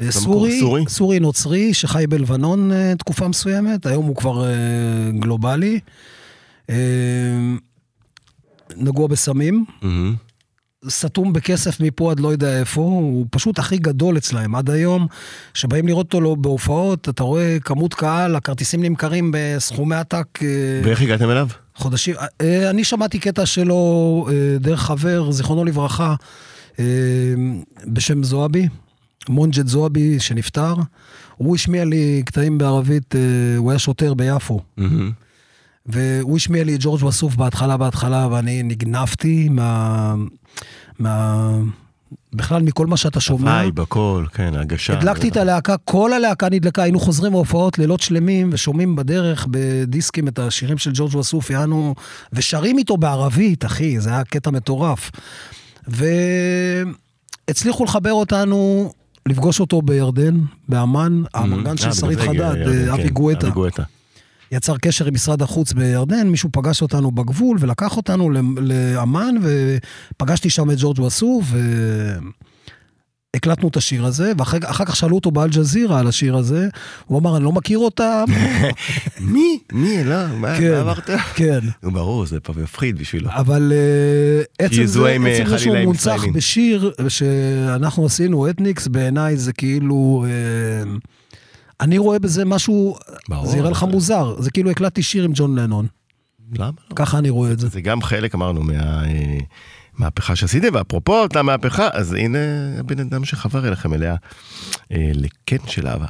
[0.00, 0.84] אה, סורי, סורי?
[0.88, 4.44] סורי נוצרי שחי בלבנון תקופה מסוימת, היום הוא כבר
[5.18, 5.80] גלובלי.
[8.76, 10.14] נגוע בסמים, מהמם.
[10.88, 15.06] סתום בכסף מפה עד לא יודע איפה, הוא פשוט הכי גדול אצלהם עד היום,
[15.54, 20.26] שבאים לראות אותו לא- בהופעות, אתה רואה כמות קהל, הכרטיסים נמכרים בסכומי עתק.
[20.42, 20.48] אה,
[20.84, 21.48] ואיך הגעתם אליו?
[21.74, 22.14] חודשים.
[22.40, 26.14] אה, אני שמעתי קטע שלו אה, דרך חבר, זיכרונו לברכה,
[27.86, 28.68] בשם זועבי,
[29.28, 30.74] מונג'ט זועבי, שנפטר.
[31.36, 33.14] הוא השמיע לי קטעים בערבית,
[33.56, 34.60] הוא היה שוטר ביפו.
[34.76, 35.10] מהמם.
[35.86, 40.14] והוא השמיע לי את ג'ורג' ווסוף בהתחלה, בהתחלה, ואני נגנבתי מה...
[41.02, 41.50] מה...
[42.34, 43.50] בכלל, מכל מה שאתה שומע.
[43.50, 44.92] vibe, הכל, כן, ההגשה.
[44.92, 50.38] הדלקתי את הלהקה, כל הלהקה נדלקה, היינו חוזרים מהופעות לילות שלמים ושומעים בדרך בדיסקים את
[50.38, 51.94] השירים של ג'ורג' וסוף, יענו,
[52.32, 55.10] ושרים איתו בערבית, אחי, זה היה קטע מטורף.
[57.48, 58.92] והצליחו לחבר אותנו,
[59.28, 63.82] לפגוש אותו בירדן, האמרגן, האמרגן של אה, שרית חדד, ירדן, אבי כן, גואטה.
[64.52, 70.70] יצר קשר עם משרד החוץ בירדן, מישהו פגש אותנו בגבול ולקח אותנו לאמ"ן, ופגשתי שם
[70.70, 71.44] את ג'ורג' ווסוף,
[73.34, 76.68] והקלטנו את השיר הזה, ואחר אחר כך שאלו אותו באל-ג'זירה על השיר הזה,
[77.06, 78.24] הוא אמר, אני לא מכיר אותם.
[79.34, 79.58] מי?
[79.72, 80.04] מי?
[80.04, 81.10] לא, מה כן, אמרת?
[81.34, 81.60] כן.
[81.82, 83.30] נו, ברור, זה מפחיד בשבילו.
[83.30, 86.24] אבל אה, עצם זה, עצם זה חלילה, שהוא מונצח.
[86.34, 90.26] בשיר שאנחנו עשינו, אתניקס, בעיניי זה כאילו...
[91.82, 92.96] אה, אני רואה בזה משהו,
[93.28, 93.46] ברור.
[93.46, 95.86] זה יראה לך מוזר, זה כאילו הקלטתי שיר עם ג'ון לנון,
[96.58, 96.70] למה?
[96.96, 97.68] ככה אני רואה את זה.
[97.68, 98.62] זה גם חלק, אמרנו,
[99.98, 102.38] מהמהפכה שעשיתם, ואפרופו אותה מהפכה, אז הנה
[102.78, 104.16] הבן אדם שחבר אליכם אליה,
[104.92, 106.06] אה, לקן של אהבה.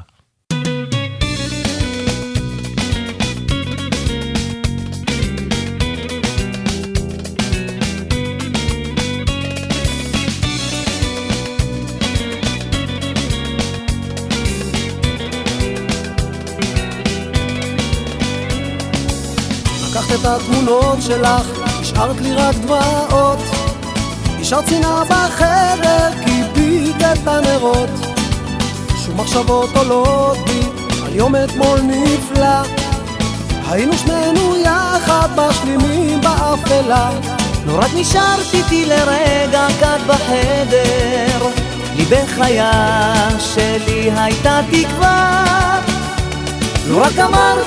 [20.15, 21.47] את התמונות שלך,
[21.81, 23.39] השארת לי רק דמעות.
[24.41, 27.91] השארת שנאה בחדר, כיבית את הנרות.
[29.05, 30.61] שום מחשבות עולות בי,
[31.07, 32.63] על יום אתמול נפלא.
[33.71, 37.11] היינו שנינו יחד משלימים באפלה.
[37.67, 41.47] לא רק נשארת איתי לרגע כאן בחדר,
[41.97, 42.71] לי בחיה
[43.39, 45.45] שלי הייתה תקווה.
[46.87, 47.62] לו רק אמרת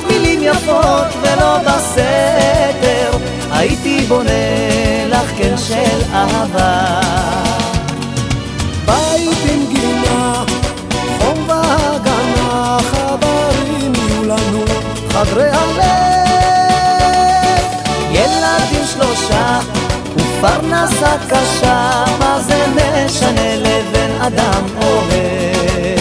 [0.45, 3.17] יפות ולא בסתר,
[3.51, 6.99] הייתי בונה לך קן של אהבה.
[8.86, 10.43] בית עם גינה,
[11.19, 14.63] חום והגנה, חדרים יהיו לנו,
[15.10, 15.86] חדרי הלב.
[18.12, 19.60] ילדים שלושה
[20.15, 25.94] ופרנסה קשה, מה זה משנה לבן אדם אוהב?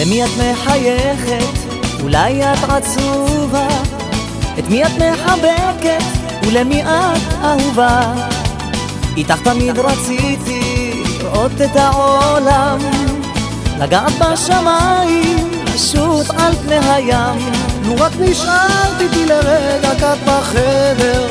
[0.00, 1.58] למי את מחייכת?
[2.02, 3.68] אולי את עצובה?
[4.58, 6.04] את מי את מחבקת?
[6.42, 8.12] ולמי את אהובה?
[9.16, 12.78] איתך תמיד רציתי לראות את העולם
[13.78, 17.52] לגעת בשמיים, לשוט על פני הים
[17.84, 21.26] לו רק נשארת איתי לרגע כאן בחדר,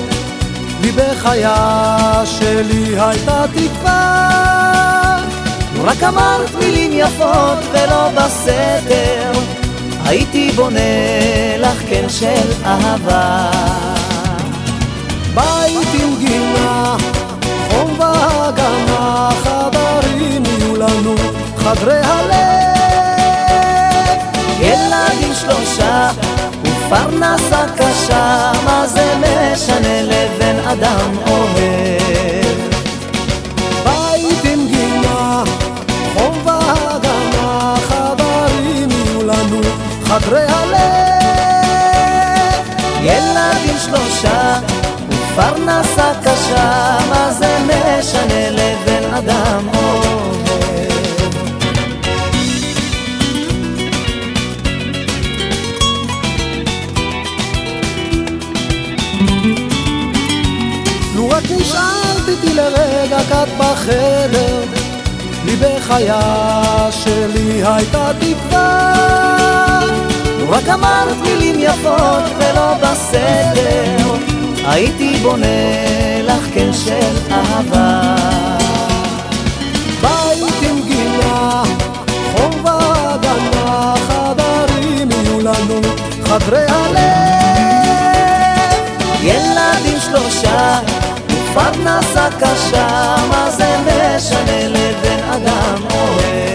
[0.82, 4.99] לי בחיה שלי הייתה תקווה.
[5.84, 9.32] רק אמרת מילים יפות ולא בסתר
[10.06, 10.80] הייתי בונה
[11.58, 13.52] לך קן של אהבה
[15.34, 16.96] בית עם גינה,
[17.70, 21.16] חום והגנה, חדרים יהיו לנו,
[21.58, 22.60] חדרי הלב.
[24.60, 26.10] ילדים שלושה
[26.64, 31.59] ופרנסה קשה מה זה משנה לבן אדם אוהב
[46.24, 50.40] קשה מה זה משנה לבן אדם אוהב
[61.16, 64.64] לו רק נשארת איתי לרגע כאן בחדר,
[65.46, 66.20] לי בחיה
[66.92, 68.96] שלי הייתה תקווה.
[70.40, 74.29] לו רק אמרת מילים יפות ולא בסדר,
[74.72, 78.16] הייתי בונה לך קן של אהבה.
[80.02, 81.64] בית עם גינה,
[82.32, 85.82] חום והגנה, חדרים יהיו לנו,
[86.24, 87.00] חדרי הלב.
[89.22, 90.80] ילדים שלושה,
[91.30, 96.49] ופרנסה קשה, מה זה משנה לבן אדם אוהב?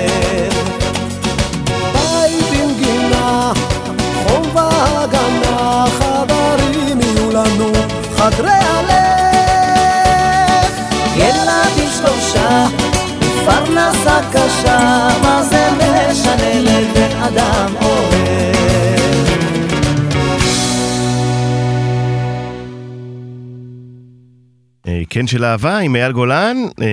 [25.17, 26.57] אה, כן של אהבה עם אייל גולן.
[26.83, 26.87] אה,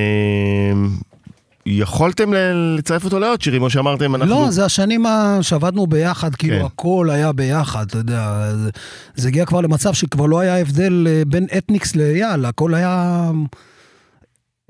[1.66, 2.34] יכולתם
[2.78, 4.30] לצרף אותו לעוד שירים, או שאמרתם, אנחנו...
[4.46, 5.06] לא, זה השנים
[5.42, 6.66] שעבדנו ביחד, כאילו כן.
[6.66, 8.52] הכל היה ביחד, אתה יודע.
[8.56, 8.70] זה-
[9.16, 13.32] זה הגיע כבר למצב שכבר לא היה הבדל אה, בין אתניקס לאייל, הכל היה...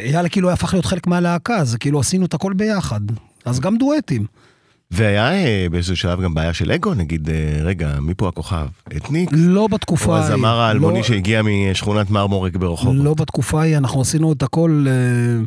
[0.01, 3.01] אייל כאילו הפך להיות חלק מהלהקה, זה כאילו עשינו את הכל ביחד.
[3.45, 4.25] אז גם דואטים.
[4.91, 8.67] והיה אה, באיזשהו שלב גם בעיה של אגו, נגיד, אה, רגע, מי פה הכוכב?
[8.97, 9.29] אתניק?
[9.33, 10.25] לא בתקופה או ההיא.
[10.25, 12.95] הזמר האלמוני לא- שהגיע משכונת מרמורק ברחובות?
[12.97, 14.85] לא בתקופה ההיא, אנחנו עשינו את הכל...
[14.89, 15.43] אה,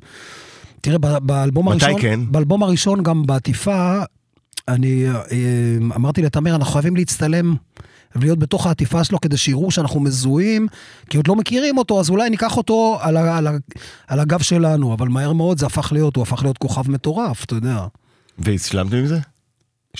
[0.80, 2.00] תראה, באלבום מתי הראשון...
[2.02, 2.20] כן?
[2.30, 3.98] באלבום הראשון, גם בעטיפה,
[4.68, 5.04] אני
[5.96, 7.54] אמרתי לתמר, אנחנו חייבים להצטלם
[8.16, 10.66] ולהיות בתוך העטיפה שלו כדי שיראו שאנחנו מזוהים,
[11.10, 13.50] כי עוד לא מכירים אותו, אז אולי ניקח אותו על, ה- על, ה-
[14.08, 17.54] על הגב שלנו, אבל מהר מאוד זה הפך להיות, הוא הפך להיות כוכב מטורף, אתה
[17.54, 17.86] יודע.
[18.38, 19.18] והשלמתם עם זה?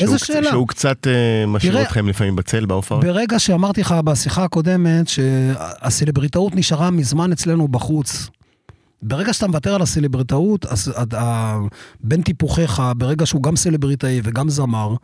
[0.01, 0.51] איזה שהוא- שאלה?
[0.51, 3.05] שהוא קצת אה, משאיר תראה, אתכם לפעמים בצל בהופעות?
[3.05, 8.29] ברגע שאמרתי לך בשיחה הקודמת שהסלבריטאות נשארה מזמן אצלנו בחוץ.
[9.03, 11.59] ברגע שאתה מוותר על הסלבריטאות, אז עד- ה-
[12.01, 14.95] בין טיפוחיך, ברגע שהוא גם סלבריטאי וגם זמר,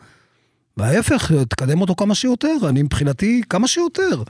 [0.76, 4.22] וההפך, תקדם אותו כמה שיותר, אני מבחינתי כמה שיותר.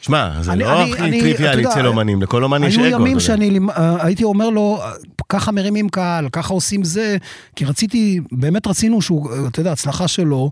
[0.00, 2.84] שמע, זה אני- לא אני- הכי אני- טריוויאלי אצל אומנים, לכל אומן יש אגו.
[2.84, 3.20] היו ימים.
[3.20, 4.80] שאני אה, הייתי אומר לו,
[5.28, 7.16] ככה מרימים קהל, ככה עושים זה,
[7.56, 10.50] כי רציתי, באמת רצינו שהוא, אה, אתה יודע, הצלחה שלו,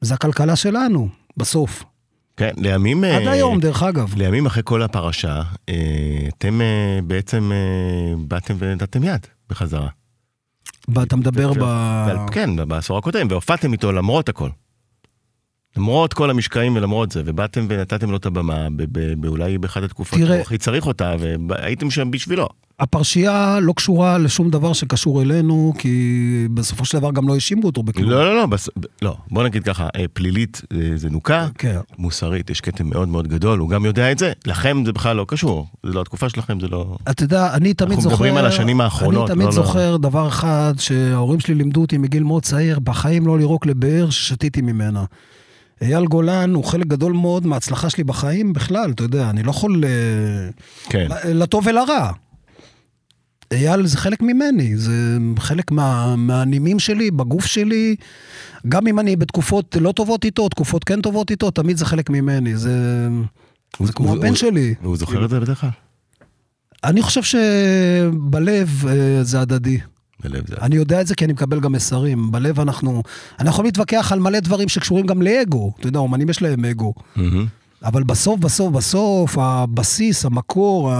[0.00, 1.84] זה הכלכלה שלנו, בסוף.
[2.36, 3.04] כן, לימים...
[3.04, 4.14] עד אה, היום, דרך אגב.
[4.16, 5.74] לימים אחרי כל הפרשה, אה,
[6.38, 6.66] אתם אה,
[7.04, 9.88] בעצם אה, באתם ונתתם יד בחזרה.
[11.02, 11.64] אתה מדבר ב...
[12.30, 14.48] כן, בעשור הקודם, והופעתם איתו למרות הכל.
[15.76, 18.68] למרות כל המשקעים ולמרות זה, ובאתם ונתתם לו את הבמה,
[19.18, 21.14] באולי באחת התקופות תראה- שהוא הכי צריך אותה,
[21.48, 22.48] והייתם שם בשבילו.
[22.80, 27.82] הפרשייה לא קשורה לשום דבר שקשור אלינו, כי בסופו של דבר גם לא האשימו אותו
[27.82, 28.10] בכלום.
[28.10, 28.68] לא, לא, לא, בס...
[29.02, 31.76] לא, בוא נגיד ככה, אה, פלילית אה, זה נוקה, כן.
[31.98, 35.24] מוסרית יש כתם מאוד מאוד גדול, הוא גם יודע את זה, לכם זה בכלל לא
[35.28, 36.96] קשור, זה לא התקופה שלכם, זה לא...
[37.10, 38.14] אתה יודע, אני תמיד אנחנו זוכר...
[38.14, 39.66] מדברים על השנים האחרונות, אני תמיד לא, לא.
[39.66, 44.60] זוכר דבר אחד שההורים שלי לימדו אותי מגיל מאוד צעיר, בחיים לא לירוק לבאר ששתיתי
[44.60, 45.04] ממנה.
[45.82, 49.84] אייל גולן הוא חלק גדול מאוד מההצלחה שלי בחיים בכלל, אתה יודע, אני לא יכול...
[49.84, 49.90] אה,
[50.90, 51.08] כן.
[51.34, 52.10] לטוב ולרע.
[53.52, 54.92] אייל זה חלק ממני, זה
[55.38, 57.96] חלק מה, מהנימים שלי, בגוף שלי.
[58.68, 62.56] גם אם אני בתקופות לא טובות איתו, תקופות כן טובות איתו, תמיד זה חלק ממני.
[62.56, 63.08] זה,
[63.82, 64.74] זה כמו הוא- הבן הוא- שלי.
[64.82, 65.70] והוא זוכר את זה בדרך כלל?
[66.84, 69.78] אני חושב שבלב אה, זה הדדי.
[70.28, 70.56] בלב זה...
[70.62, 72.32] אני יודע את זה כי אני מקבל גם מסרים.
[72.32, 73.02] בלב אנחנו...
[73.38, 75.72] אנחנו יכולים להתווכח על מלא דברים שקשורים גם לאגו.
[75.80, 76.92] אתה יודע, אומנים יש להם אגו.
[77.16, 77.46] מהמם.
[77.84, 80.92] אבל בסוף, בסוף, בסוף, הבסיס, המקור,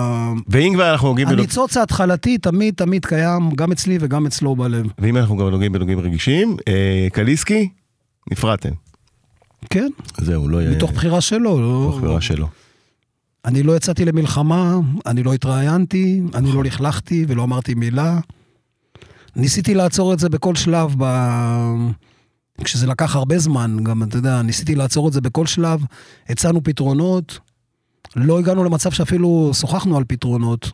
[0.48, 4.86] ואם כבר אנחנו נוגעים הניצוץ ההתחלתי תמיד תמיד קיים, גם אצלי וגם אצלו בלב.
[4.98, 7.68] ואם אנחנו גם נוגעים בנוגעים רגישים, אה, קליסקי,
[8.30, 8.70] נפרדתם.
[9.70, 10.60] כן, זהו, לא.
[10.70, 11.60] מתוך בחירה שלו.
[11.60, 11.88] לא...
[11.88, 12.48] מתוך בחירה שלו.
[13.44, 18.18] אני לא יצאתי למלחמה, אני לא התראיינתי, אני לא לכלכתי ולא אמרתי מילה.
[19.36, 21.04] ניסיתי לעצור את זה בכל שלב, ב...
[22.64, 25.84] כשזה לקח הרבה זמן, גם, אתה יודע, ניסיתי לעצור את זה בכל שלב,
[26.28, 27.38] הצענו פתרונות,
[28.16, 30.72] לא הגענו למצב שאפילו שוחחנו על פתרונות.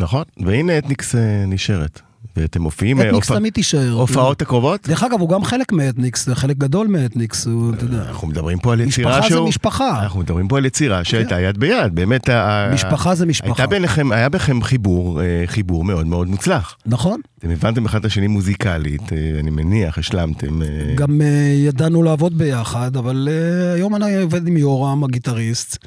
[0.00, 2.00] נכון, והנה אתניקס אה, נשארת.
[2.36, 3.00] ואתם מופיעים...
[3.00, 3.92] אה, אתניקס הופע- תמיד תישאר.
[3.92, 4.88] הופעות הקרובות?
[4.88, 8.02] דרך אגב, הוא גם חלק מאתניקס, זה חלק גדול מאתניקס, הוא, אתה יודע.
[8.08, 9.48] אנחנו מדברים פה על יצירה משפחה זה שהוא...
[9.48, 10.02] משפחה.
[10.02, 12.28] אנחנו מדברים פה על יצירה שהייתה יד ביד, באמת...
[12.28, 13.48] ה- משפחה זה משפחה.
[13.50, 16.76] הייתה ביניכם, היה בכם חיבור, אה, חיבור מאוד מאוד מוצלח.
[16.86, 17.20] נכון.
[17.38, 20.60] אתם הבנתם אחד את השני מוזיקלית, אה, אני מניח, השלמתם.
[20.94, 21.20] גם
[21.66, 23.28] ידענו לעבוד ביחד, אבל
[23.74, 25.86] היום אני עובד עם יורם, הגיטריסט.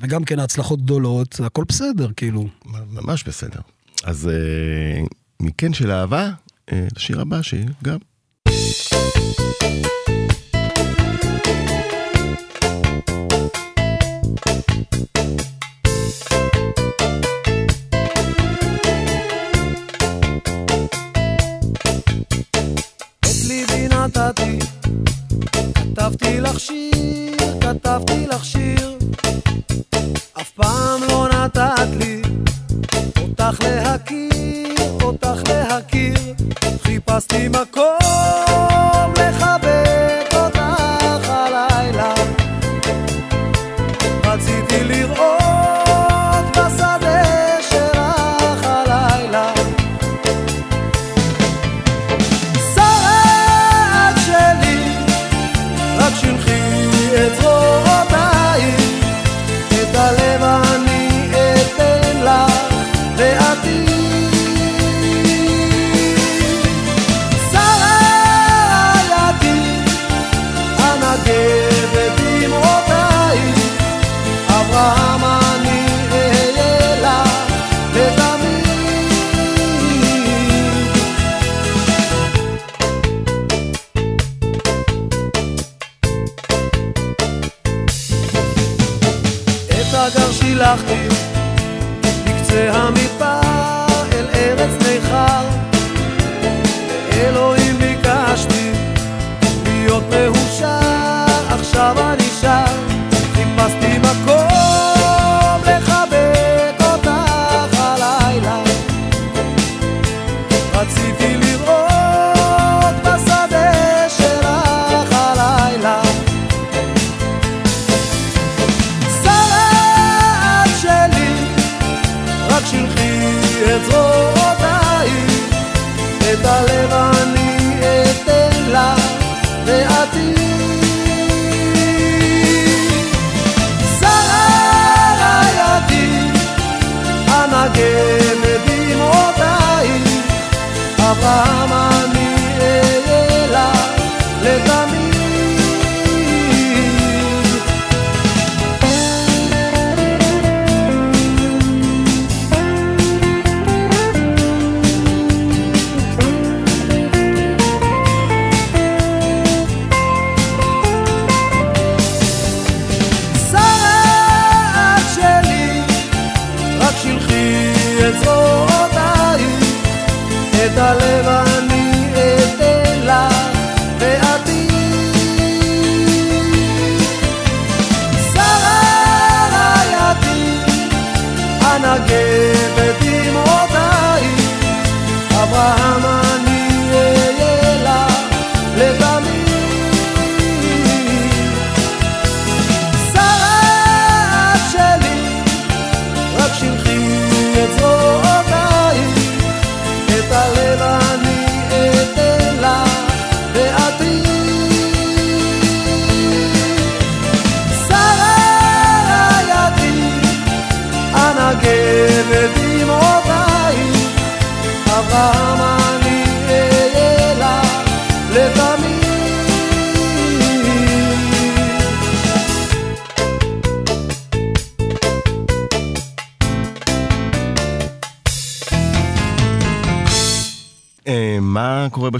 [0.00, 2.46] וגם כן ההצלחות גדולות, הכל בסדר, כאילו.
[2.92, 3.60] ממש בסדר.
[4.04, 4.30] אז
[5.42, 6.30] מכן של אהבה,
[6.72, 7.98] אה, לשיר הבא שגם.
[24.04, 24.58] נתתי,
[25.74, 28.98] כתבתי לך שיר, כתבתי לך שיר,
[30.40, 32.22] אף פעם לא נתת לי
[33.22, 34.31] אותך להכיר
[35.12, 36.14] אותך להכיר.
[36.82, 39.21] חיפשתי מקום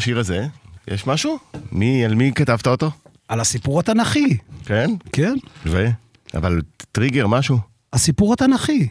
[0.03, 0.47] בשיר הזה?
[0.89, 1.39] יש משהו?
[1.73, 2.91] מי, על מי כתבת אותו?
[3.29, 4.91] על הסיפור התנ"כי, כן?
[5.13, 5.35] כן?
[5.67, 5.87] ו?
[6.35, 6.61] אבל
[6.93, 7.59] טריגר, משהו?
[7.93, 8.89] הסיפור התנ"כי.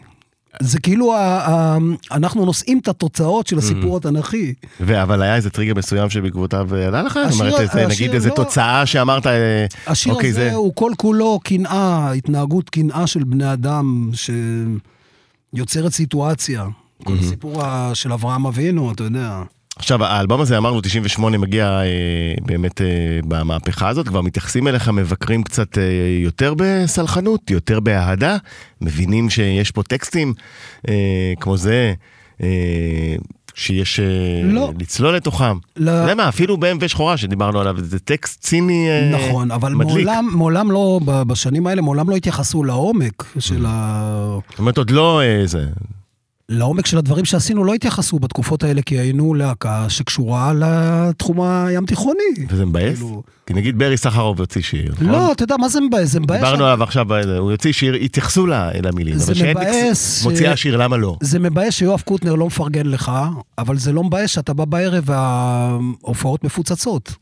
[0.62, 1.78] זה כאילו, ה- ה-
[2.12, 4.54] אנחנו נושאים את התוצאות של הסיפור התנ"כי.
[4.80, 7.18] ו- אבל היה איזה טריגר מסוים שבעקבותיו אה, עלה לך?
[7.18, 10.54] השיר- אומרת, איזה, השיר נגיד איזה לא- תוצאה שאמרת, אה, השיר אוקיי, הזה זה...
[10.56, 14.12] הוא כל כולו קנאה, התנהגות קנאה של בני אדם
[15.54, 16.68] שיוצרת סיטואציה.
[17.04, 19.42] כל הסיפור של אברהם אבינו, אתה יודע.
[19.76, 21.86] עכשיו, האלבום הזה, אמרנו, 98, מגיע אה,
[22.46, 22.88] באמת אה,
[23.28, 25.84] במהפכה הזאת, כבר מתייחסים אליך מבקרים קצת אה,
[26.24, 28.38] יותר בסלחנות, יותר באהדה,
[28.82, 30.34] מבינים שיש פה טקסטים
[30.90, 31.94] אה, כמו זה,
[32.44, 33.16] אה,
[33.56, 34.06] שיש אה,
[34.44, 34.72] לא.
[34.80, 35.58] לצלול לתוכם.
[35.78, 35.92] לא.
[35.92, 40.06] אתה יודע מה, אפילו ב-MV שחורה שדיברנו עליו, זה טקסט ציני אה, נכון, אבל מדליק.
[40.06, 44.38] מעולם, מעולם לא, בשנים האלה, מעולם לא התייחסו לעומק של ה...
[44.50, 45.66] זאת אומרת, עוד לא אה, זה.
[46.52, 52.20] לעומק של הדברים שעשינו לא התייחסו בתקופות האלה, כי היינו להקה שקשורה לתחום הים תיכוני.
[52.50, 52.98] וזה מבאס?
[52.98, 55.08] כאילו- כי נגיד ברי סחרוב הוציא שיר, נכון?
[55.08, 56.10] לא, אתה יודע, מה זה מבאס?
[56.12, 56.38] זה מבאס...
[56.38, 58.48] דיברנו עליו עכשיו, אה, הוא יוציא שיר, התייחסו
[58.84, 61.18] למילים, זה מבאס ש- מוציאה שיר, למה לא?
[61.22, 63.12] זה מבאס שיואב קוטנר לא מפרגן לך,
[63.58, 67.16] אבל זה לא מבאס שאתה בא בערב וההופעות מפוצצות.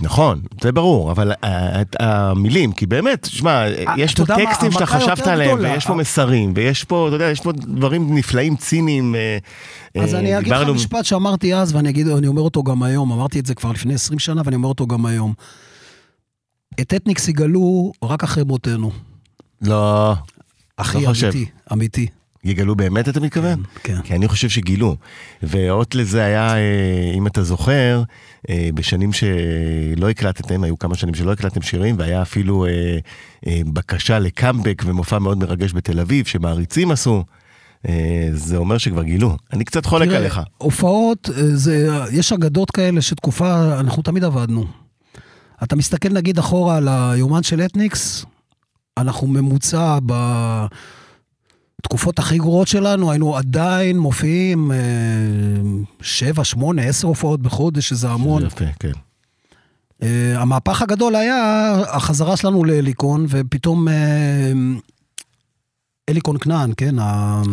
[0.00, 3.64] נכון, זה ברור, אבל אה, המילים, כי באמת, שמע,
[3.96, 5.58] יש אתה פה טקסטים שאתה חשבת עליהם.
[5.58, 9.14] ויש פה מסרים, ויש פה, אתה יודע, יש פה דברים נפלאים, ציניים.
[9.14, 9.38] אה,
[10.02, 13.12] אז אה, אני אגיד לך משפט שאמרתי אז, ואני אגיד, אני אומר אותו גם היום,
[13.12, 15.34] אמרתי את זה כבר לפני 20 שנה, ואני אומר אותו גם היום.
[16.80, 18.90] את אתניקס יגלו רק אחרי מותנו.
[19.62, 20.14] לא,
[20.76, 21.26] אחי, לא חושב.
[21.26, 22.06] אמיתי, אמיתי.
[22.46, 23.62] יגלו באמת, אתה מתכוון?
[23.82, 24.02] כן.
[24.02, 24.96] כי אני חושב שגילו.
[25.42, 28.02] ואות לזה היה, אה, אם אתה זוכר,
[28.50, 34.82] אה, בשנים שלא הקלטתם, היו כמה שנים שלא הקלטתם שירים, והיה אפילו אה, בקשה לקאמבק
[34.86, 37.24] ומופע מאוד מרגש בתל אביב, שמעריצים עשו.
[38.32, 39.36] זה אומר שכבר גילו.
[39.52, 40.40] אני קצת חולק תראה, עליך.
[40.58, 44.66] הופעות, זה, יש אגדות כאלה שתקופה, אנחנו תמיד עבדנו.
[45.62, 48.24] אתה מסתכל נגיד אחורה על היומן של אתניקס,
[48.98, 49.98] אנחנו ממוצע
[51.78, 54.76] בתקופות הכי גרועות שלנו, היינו עדיין מופיעים אה,
[56.00, 58.46] שבע, שמונה, עשר הופעות בחודש, שזה המון.
[58.46, 58.92] יפה, כן.
[60.02, 63.92] Uh, המהפך הגדול היה החזרה שלנו להליקון, ופתאום uh,
[66.08, 66.94] הליקון כנען, כן?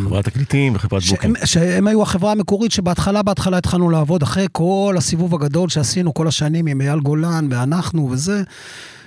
[0.06, 1.46] חברת תקליטים וחברת booking.
[1.46, 6.68] שהם היו החברה המקורית שבהתחלה, בהתחלה התחלנו לעבוד, אחרי כל הסיבוב הגדול שעשינו כל השנים
[6.68, 8.44] עם אייל גולן ואנחנו וזה,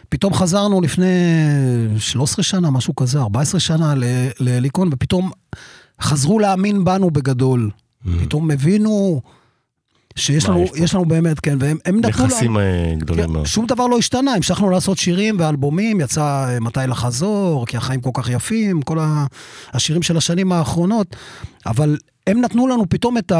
[0.08, 1.06] פתאום חזרנו לפני
[1.98, 3.94] 13 שנה, משהו כזה, 14 שנה
[4.40, 5.30] להליקון, ופתאום
[6.02, 7.70] חזרו להאמין בנו בגדול.
[8.20, 9.20] פתאום הבינו
[10.16, 10.48] שיש Mm.
[10.50, 12.26] לנו, יש לנו באמת, כן, והם הם נתנו לנו...
[12.26, 13.46] נכסים אה, גדולים כן, מאוד.
[13.46, 18.10] שום דבר לא השתנה, המשכנו לעשות שירים ואלבומים, יצא אה, מתי לחזור, כי החיים כל
[18.14, 19.26] כך יפים, כל ה-
[19.72, 21.16] השירים של השנים האחרונות,
[21.66, 21.96] אבל
[22.26, 23.32] הם נתנו לנו פתאום את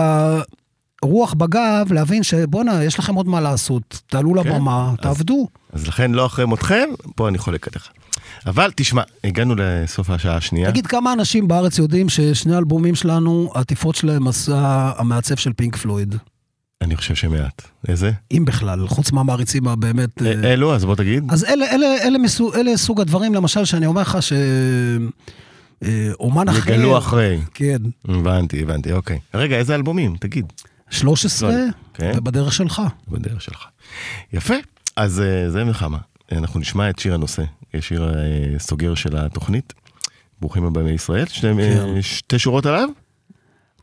[1.03, 5.49] הרוח בגב להבין שבואנה, יש לכם עוד מה לעשות, תעלו כן, לבמה, אז- תעבדו.
[5.72, 7.88] אז לכן לא אחרי מותכם, פה אני חולק עליך.
[8.47, 10.70] אבל תשמע, הגענו לסוף השעה השנייה.
[10.70, 16.14] תגיד, כמה אנשים בארץ יודעים ששני אלבומים שלנו, העטיפות שלהם עשה המעצב של פינק פלויד?
[16.82, 17.62] אני חושב שמעט.
[17.88, 18.11] איזה?
[18.32, 20.22] אם בכלל, חוץ מהמעריצים הבאמת...
[20.22, 21.24] אה, אה, אלו, אז בוא תגיד.
[21.30, 24.32] אז אלה, אלה, אלה, מסוג, אלה סוג הדברים, למשל, שאני אומר לך ש...
[25.82, 26.72] אה, אומן אחר...
[26.72, 27.40] יגלו אחרי.
[27.55, 27.78] כן.
[28.09, 29.18] הבנתי, הבנתי, אוקיי.
[29.34, 30.16] רגע, איזה אלבומים?
[30.20, 30.53] תגיד.
[30.91, 31.55] 13,
[31.95, 32.12] כן.
[32.16, 32.82] ובדרך שלך.
[33.09, 33.64] בדרך שלך.
[34.32, 34.55] יפה,
[34.97, 35.99] אז אה, זה מלחמה.
[36.32, 37.43] אנחנו נשמע את שיר הנושא,
[37.80, 39.72] שיר אה, סוגר של התוכנית.
[40.41, 41.26] ברוכים הבאים לישראל.
[41.26, 41.59] שתי, כן.
[41.59, 42.89] אה, שתי שורות עליו?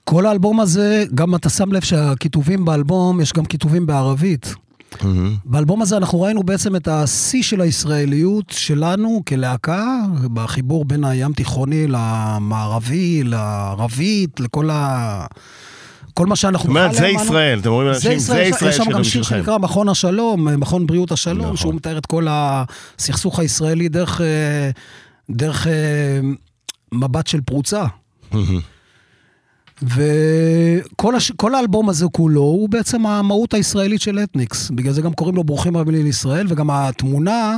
[0.04, 4.56] כל האלבום הזה, גם אתה שם לב שהכיתובים באלבום, יש גם כיתובים בערבית.
[5.46, 10.00] באלבום הזה אנחנו ראינו בעצם את השיא של הישראליות שלנו כלהקה,
[10.34, 15.26] בחיבור בין הים תיכוני למערבי, לערבית, לכל ה...
[16.14, 16.60] כל מה שאנחנו...
[16.60, 19.04] זאת אומרת, בכלל זה ישראל, אתם אומרים זה לאנשים, זה ישראל, ישראל יש שם גם
[19.04, 19.24] שיר.
[19.24, 21.58] שנקרא מכון השלום, מכון בריאות השלום, נכון.
[21.58, 24.70] שהוא מתאר את כל הסכסוך הישראלי דרך, אה,
[25.30, 25.74] דרך אה,
[26.92, 27.86] מבט של פרוצה.
[29.82, 31.32] וכל הש...
[31.32, 34.70] כל האלבום הזה כולו הוא בעצם המהות הישראלית של אתניקס.
[34.70, 37.58] בגלל זה גם קוראים לו ברוכים הבאים לישראל, וגם התמונה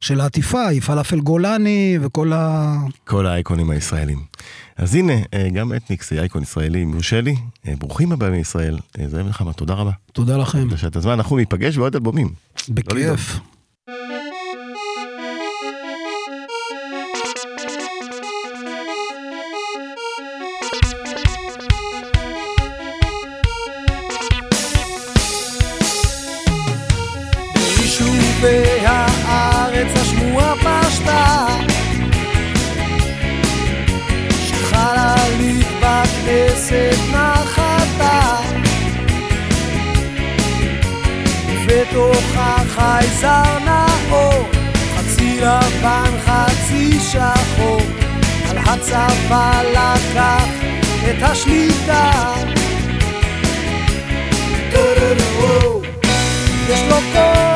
[0.00, 2.74] של העטיפה היא פלאפל גולני וכל ה...
[3.04, 4.18] כל האייקונים הישראלים.
[4.76, 7.36] אז הנה, אה, גם אתניקס זה אייקון ישראלי, אם יורשה לי.
[7.68, 8.78] אה, ברוכים הבאים לישראל.
[9.00, 9.90] אה, זה מלחמה, תודה רבה.
[10.12, 10.76] תודה לכם.
[10.76, 12.28] שאת הזמן, אנחנו ניפגש בעוד אלבומים.
[12.68, 12.74] לא.
[12.74, 13.38] בכיף.
[27.62, 28.79] ביישובי הארץ
[36.20, 38.36] בכנסת נחתה.
[41.48, 44.44] ובתוכה חייזר נאור
[44.96, 47.80] חצי לבן חצי שחור.
[48.50, 50.44] על הצבא לקח
[51.10, 52.10] את השליטה.
[56.68, 57.49] יש לו כוח,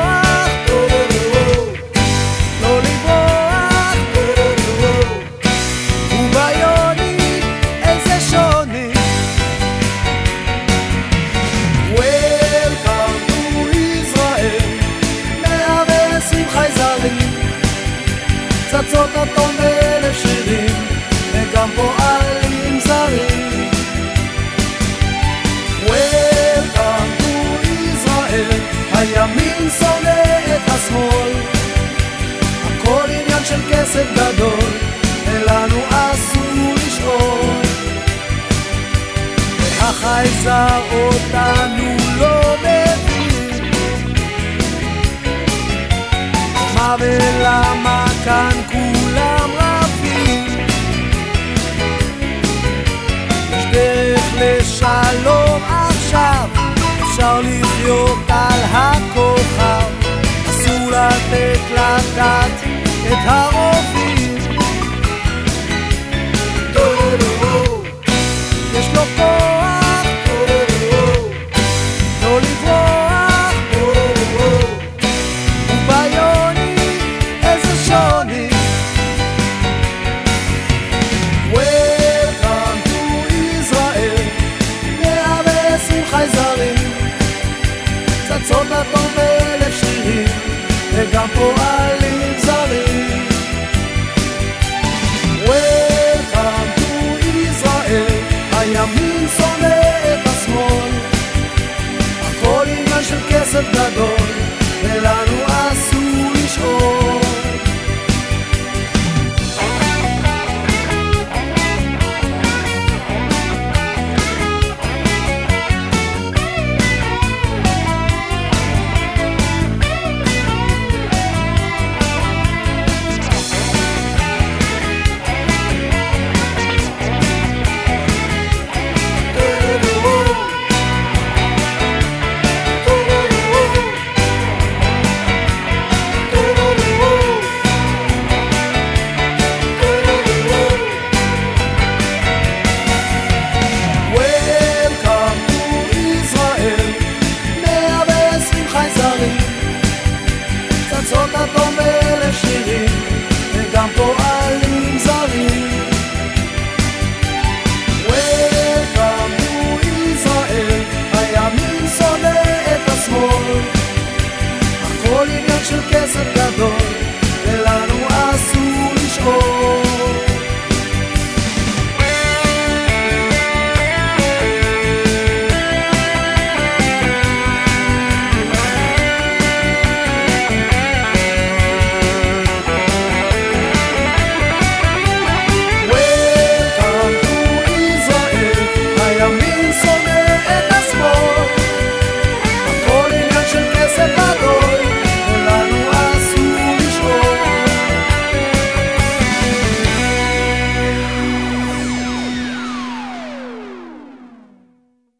[33.85, 34.69] כסף גדול,
[35.25, 37.61] ולנו אסור לשאול.
[39.79, 44.13] והחייזר אותנו לא מבין,
[46.75, 50.45] מה ולמה כאן כולם רבים.
[53.51, 56.49] יש דרך לשלום עכשיו,
[57.03, 60.09] אפשר לחיות על הכוכב,
[60.49, 62.64] אסור לתת לדת
[63.11, 63.94] את הרובים.